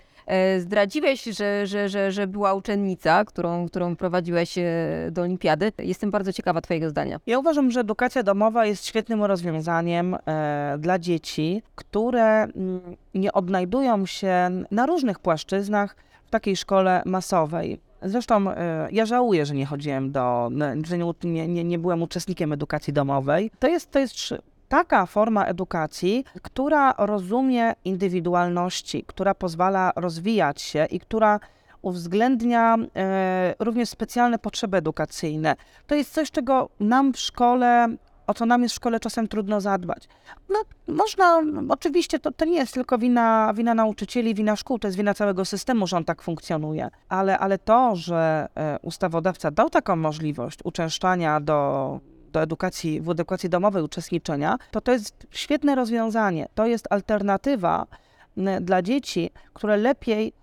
zdradziłeś, 0.59 1.23
że, 1.23 1.67
że, 1.67 1.89
że, 1.89 2.11
że 2.11 2.27
była 2.27 2.53
uczennica, 2.53 3.25
którą, 3.25 3.67
którą 3.67 3.95
prowadziłeś 3.95 4.57
e, 4.57 4.63
do 5.11 5.21
olimpiady. 5.21 5.71
Jestem 5.77 6.11
bardzo 6.11 6.33
ciekawa 6.33 6.61
twojego 6.61 6.89
zdania. 6.89 7.19
Ja 7.27 7.39
uważam, 7.39 7.71
że 7.71 7.79
edukacja 7.79 8.23
domowa 8.23 8.65
jest 8.65 8.85
świetnym 8.85 9.23
rozwiązaniem 9.23 10.15
e, 10.25 10.77
dla 10.79 10.99
dzieci, 10.99 11.61
które 11.75 12.43
mm, 12.43 12.81
nie 13.13 13.33
odnajdują 13.33 14.05
się 14.05 14.49
na 14.71 14.85
różnych 14.85 15.19
płaszczyznach 15.19 15.95
w 16.25 16.29
takiej 16.29 16.55
szkole 16.55 17.01
masowej. 17.05 17.79
Zresztą 18.01 18.51
e, 18.51 18.87
ja 18.91 19.05
żałuję, 19.05 19.45
że 19.45 19.55
nie 19.55 19.65
chodziłem 19.65 20.11
do, 20.11 20.49
że 20.85 20.97
nie, 21.23 21.47
nie, 21.47 21.63
nie, 21.63 21.79
byłem 21.79 22.01
uczestnikiem 22.01 22.53
edukacji 22.53 22.93
domowej. 22.93 23.51
To 23.59 23.67
jest, 23.67 23.91
to 23.91 23.99
jest 23.99 24.33
taka 24.67 25.05
forma 25.05 25.45
edukacji, 25.45 26.25
która 26.41 26.93
rozumie 26.97 27.73
indywidualności, 27.85 29.03
która 29.07 29.35
pozwala 29.35 29.91
rozwijać 29.95 30.61
się 30.61 30.85
i 30.85 30.99
która 30.99 31.39
uwzględnia 31.81 32.77
e, 32.95 33.55
również 33.59 33.89
specjalne 33.89 34.39
potrzeby 34.39 34.77
edukacyjne. 34.77 35.55
To 35.87 35.95
jest 35.95 36.13
coś, 36.13 36.31
czego 36.31 36.69
nam 36.79 37.13
w 37.13 37.19
szkole, 37.19 37.87
o 38.27 38.33
co 38.33 38.45
nam 38.45 38.63
jest 38.63 38.73
w 38.73 38.75
szkole 38.75 38.99
czasem 38.99 39.27
trudno 39.27 39.61
zadbać. 39.61 40.07
No, 40.49 40.59
można, 40.95 41.41
oczywiście 41.69 42.19
to, 42.19 42.31
to 42.31 42.45
nie 42.45 42.57
jest 42.57 42.73
tylko 42.73 42.97
wina, 42.97 43.53
wina 43.55 43.73
nauczycieli, 43.73 44.35
wina 44.35 44.55
szkół, 44.55 44.79
to 44.79 44.87
jest 44.87 44.97
wina 44.97 45.13
całego 45.13 45.45
systemu, 45.45 45.87
że 45.87 45.97
on 45.97 46.05
tak 46.05 46.21
funkcjonuje. 46.21 46.89
Ale, 47.09 47.39
ale 47.39 47.57
to, 47.57 47.95
że 47.95 48.47
e, 48.55 48.79
ustawodawca 48.81 49.51
dał 49.51 49.69
taką 49.69 49.95
możliwość 49.95 50.59
uczęszczania 50.63 51.39
do 51.39 51.99
do 52.35 52.41
edukacji, 52.41 53.01
w 53.01 53.09
edukacji 53.09 53.49
domowej 53.49 53.83
uczestniczenia, 53.83 54.57
to 54.71 54.81
to 54.81 54.91
jest 54.91 55.27
świetne 55.31 55.75
rozwiązanie. 55.75 56.47
To 56.55 56.65
jest 56.65 56.87
alternatywa 56.89 57.87
dla 58.61 58.81
dzieci, 58.81 59.29
które 59.53 59.77
lepiej 59.77 60.33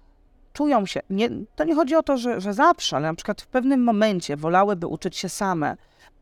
czują 0.52 0.86
się. 0.86 1.00
Nie, 1.10 1.28
to 1.56 1.64
nie 1.64 1.74
chodzi 1.74 1.94
o 1.96 2.02
to, 2.02 2.16
że, 2.16 2.40
że 2.40 2.54
zawsze, 2.54 2.96
ale 2.96 3.08
na 3.08 3.14
przykład 3.14 3.42
w 3.42 3.46
pewnym 3.46 3.84
momencie 3.84 4.36
wolałyby 4.36 4.86
uczyć 4.86 5.16
się 5.16 5.28
same, 5.28 5.76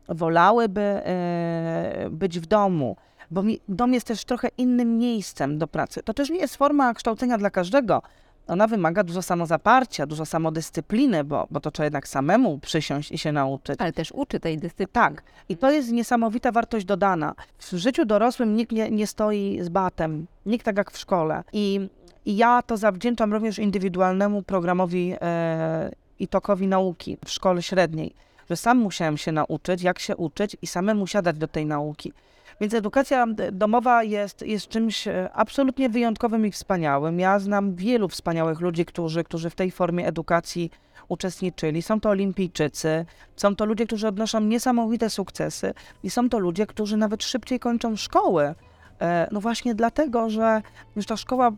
wolałyby 0.07 0.81
e, 0.81 2.07
być 2.11 2.39
w 2.39 2.45
domu, 2.45 2.95
bo 3.31 3.43
dom 3.67 3.93
jest 3.93 4.07
też 4.07 4.25
trochę 4.25 4.47
innym 4.57 4.97
miejscem 4.97 5.57
do 5.57 5.67
pracy. 5.67 6.03
To 6.03 6.13
też 6.13 6.29
nie 6.29 6.39
jest 6.39 6.55
forma 6.55 6.93
kształcenia 6.93 7.37
dla 7.37 7.49
każdego. 7.49 8.01
Ona 8.47 8.67
wymaga 8.67 9.03
dużo 9.03 9.21
samozaparcia, 9.21 10.05
dużo 10.05 10.25
samodyscypliny, 10.25 11.23
bo, 11.23 11.47
bo 11.51 11.59
to 11.59 11.71
trzeba 11.71 11.85
jednak 11.85 12.07
samemu 12.07 12.59
przysiąść 12.59 13.11
i 13.11 13.17
się 13.17 13.31
nauczyć. 13.31 13.75
Ale 13.79 13.93
też 13.93 14.11
uczy 14.11 14.39
tej 14.39 14.57
dyscypliny. 14.57 14.91
Tak, 14.93 15.23
i 15.49 15.57
to 15.57 15.71
jest 15.71 15.91
niesamowita 15.91 16.51
wartość 16.51 16.85
dodana. 16.85 17.35
W 17.57 17.71
życiu 17.71 18.05
dorosłym 18.05 18.55
nikt 18.55 18.71
nie, 18.71 18.91
nie 18.91 19.07
stoi 19.07 19.59
z 19.61 19.69
batem, 19.69 20.27
nikt 20.45 20.65
tak 20.65 20.77
jak 20.77 20.91
w 20.91 20.97
szkole. 20.97 21.43
I, 21.53 21.89
i 22.25 22.37
ja 22.37 22.61
to 22.61 22.77
zawdzięczam 22.77 23.33
również 23.33 23.59
indywidualnemu 23.59 24.43
programowi 24.43 25.15
e, 25.21 25.91
i 26.19 26.27
tokowi 26.27 26.67
nauki 26.67 27.17
w 27.25 27.29
szkole 27.29 27.63
średniej, 27.63 28.13
że 28.49 28.57
sam 28.57 28.77
musiałem 28.77 29.17
się 29.17 29.31
nauczyć, 29.31 29.81
jak 29.81 29.99
się 29.99 30.15
uczyć 30.15 30.57
i 30.61 30.67
samemu 30.67 31.07
siadać 31.07 31.37
do 31.37 31.47
tej 31.47 31.65
nauki. 31.65 32.13
Więc 32.61 32.73
edukacja 32.73 33.27
domowa 33.51 34.03
jest, 34.03 34.41
jest 34.41 34.67
czymś 34.67 35.07
e, 35.07 35.29
absolutnie 35.33 35.89
wyjątkowym 35.89 36.45
i 36.45 36.51
wspaniałym. 36.51 37.19
Ja 37.19 37.39
znam 37.39 37.75
wielu 37.75 38.07
wspaniałych 38.07 38.59
ludzi, 38.59 38.85
którzy, 38.85 39.23
którzy 39.23 39.49
w 39.49 39.55
tej 39.55 39.71
formie 39.71 40.07
edukacji 40.07 40.71
uczestniczyli. 41.07 41.81
Są 41.81 41.99
to 41.99 42.09
olimpijczycy, 42.09 43.05
są 43.35 43.55
to 43.55 43.65
ludzie, 43.65 43.85
którzy 43.85 44.07
odnoszą 44.07 44.41
niesamowite 44.41 45.09
sukcesy 45.09 45.73
i 46.03 46.09
są 46.09 46.29
to 46.29 46.39
ludzie, 46.39 46.67
którzy 46.67 46.97
nawet 46.97 47.23
szybciej 47.23 47.59
kończą 47.59 47.95
szkoły. 47.95 48.55
E, 49.01 49.27
No 49.31 49.41
właśnie 49.41 49.75
dlatego, 49.75 50.29
że 50.29 50.61
już 50.95 51.05
ta 51.05 51.17
szkoła 51.17 51.51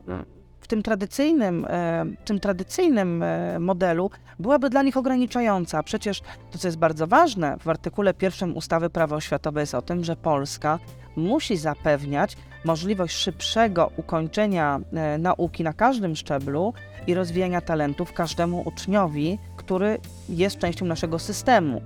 tym 0.73 0.83
tradycyjnym, 0.83 1.65
e, 1.69 2.05
tym 2.25 2.39
tradycyjnym 2.39 3.23
e, 3.23 3.59
modelu 3.59 4.09
byłaby 4.39 4.69
dla 4.69 4.83
nich 4.83 4.97
ograniczająca. 4.97 5.83
Przecież 5.83 6.21
to, 6.51 6.57
co 6.57 6.67
jest 6.67 6.77
bardzo 6.77 7.07
ważne, 7.07 7.57
w 7.59 7.69
artykule 7.69 8.13
pierwszym 8.13 8.57
ustawy 8.57 8.89
Prawo 8.89 9.15
oświatowe 9.15 9.61
jest 9.61 9.75
o 9.75 9.81
tym, 9.81 10.03
że 10.03 10.15
Polska 10.15 10.79
musi 11.15 11.57
zapewniać 11.57 12.37
możliwość 12.65 13.15
szybszego 13.15 13.91
ukończenia 13.97 14.79
e, 14.93 15.17
nauki 15.17 15.63
na 15.63 15.73
każdym 15.73 16.15
szczeblu 16.15 16.73
i 17.07 17.13
rozwijania 17.13 17.61
talentów 17.61 18.13
każdemu 18.13 18.63
uczniowi, 18.65 19.39
który 19.57 19.97
jest 20.29 20.57
częścią 20.57 20.85
naszego 20.85 21.19
systemu. 21.19 21.81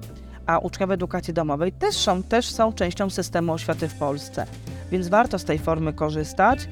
A 0.46 0.60
uczniowie 0.60 0.94
edukacji 0.94 1.34
domowej 1.34 1.72
też 1.72 1.96
są, 1.96 2.24
też 2.24 2.50
są 2.50 2.74
częścią 2.74 3.10
systemu 3.10 3.54
oświaty 3.54 3.88
w 3.88 3.96
Polsce. 3.96 4.46
Więc 4.92 5.08
warto 5.08 5.40
z 5.40 5.46
tej 5.46 5.60
formy 5.60 5.94
korzystać 5.94 6.68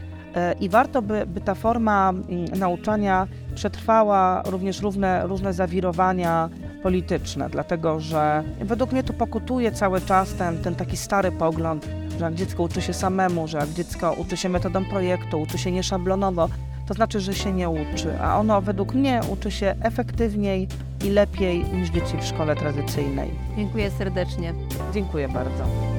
i 0.60 0.70
warto, 0.70 1.02
by, 1.02 1.26
by 1.26 1.42
ta 1.42 1.56
forma 1.56 2.10
mm, 2.10 2.46
nauczania 2.60 3.28
przetrwała 3.56 4.42
również 4.46 4.82
różne, 4.82 5.28
różne 5.28 5.54
zawirowania 5.54 6.50
polityczne, 6.84 7.50
dlatego 7.50 8.00
że 8.00 8.44
według 8.62 8.92
mnie 8.92 9.04
to 9.04 9.14
pokutuje 9.14 9.72
cały 9.72 10.02
czas 10.02 10.34
ten, 10.34 10.58
ten 10.58 10.76
taki 10.76 10.98
stary 10.98 11.32
pogląd, 11.32 11.88
że 12.20 12.26
jak 12.26 12.36
dziecko 12.36 12.64
uczy 12.64 12.82
się 12.82 12.94
samemu, 12.94 13.48
że 13.48 13.58
jak 13.58 13.70
dziecko 13.70 14.14
uczy 14.14 14.38
się 14.38 14.50
metodą 14.50 14.86
projektu, 14.86 15.42
uczy 15.42 15.58
się 15.58 15.72
nieszablonowo, 15.72 16.50
to 16.88 16.94
znaczy, 16.94 17.20
że 17.20 17.34
się 17.34 17.54
nie 17.54 17.70
uczy, 17.70 18.20
a 18.22 18.40
ono 18.40 18.62
według 18.62 18.94
mnie 18.94 19.22
uczy 19.30 19.52
się 19.52 19.76
efektywniej 19.82 20.68
i 21.06 21.10
lepiej 21.10 21.64
niż 21.64 21.90
dzieci 21.90 22.18
w 22.20 22.26
szkole 22.26 22.56
tradycyjnej. 22.56 23.30
Dziękuję 23.58 23.92
serdecznie. 23.92 24.54
Dziękuję 24.94 25.30
bardzo. 25.30 25.95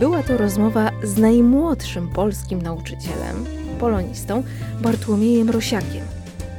Była 0.00 0.22
to 0.22 0.36
rozmowa 0.36 0.90
z 1.02 1.18
najmłodszym 1.18 2.08
polskim 2.08 2.62
nauczycielem, 2.62 3.44
polonistą 3.80 4.42
Bartłomiejem 4.82 5.50
Rosiakiem. 5.50 6.04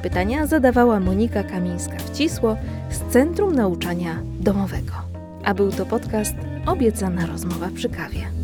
Pytania 0.02 0.48
zadawała 0.48 1.00
Monika 1.00 1.44
Kamińska-Wcisło 1.44 2.56
z 2.90 3.14
Centrum 3.14 3.56
Nauczania 3.56 4.22
Domowego. 4.40 4.94
A 5.44 5.54
był 5.54 5.72
to 5.72 5.86
podcast 5.86 6.36
Obiecana 6.66 7.26
rozmowa 7.26 7.70
przy 7.76 7.90
kawie. 7.90 8.41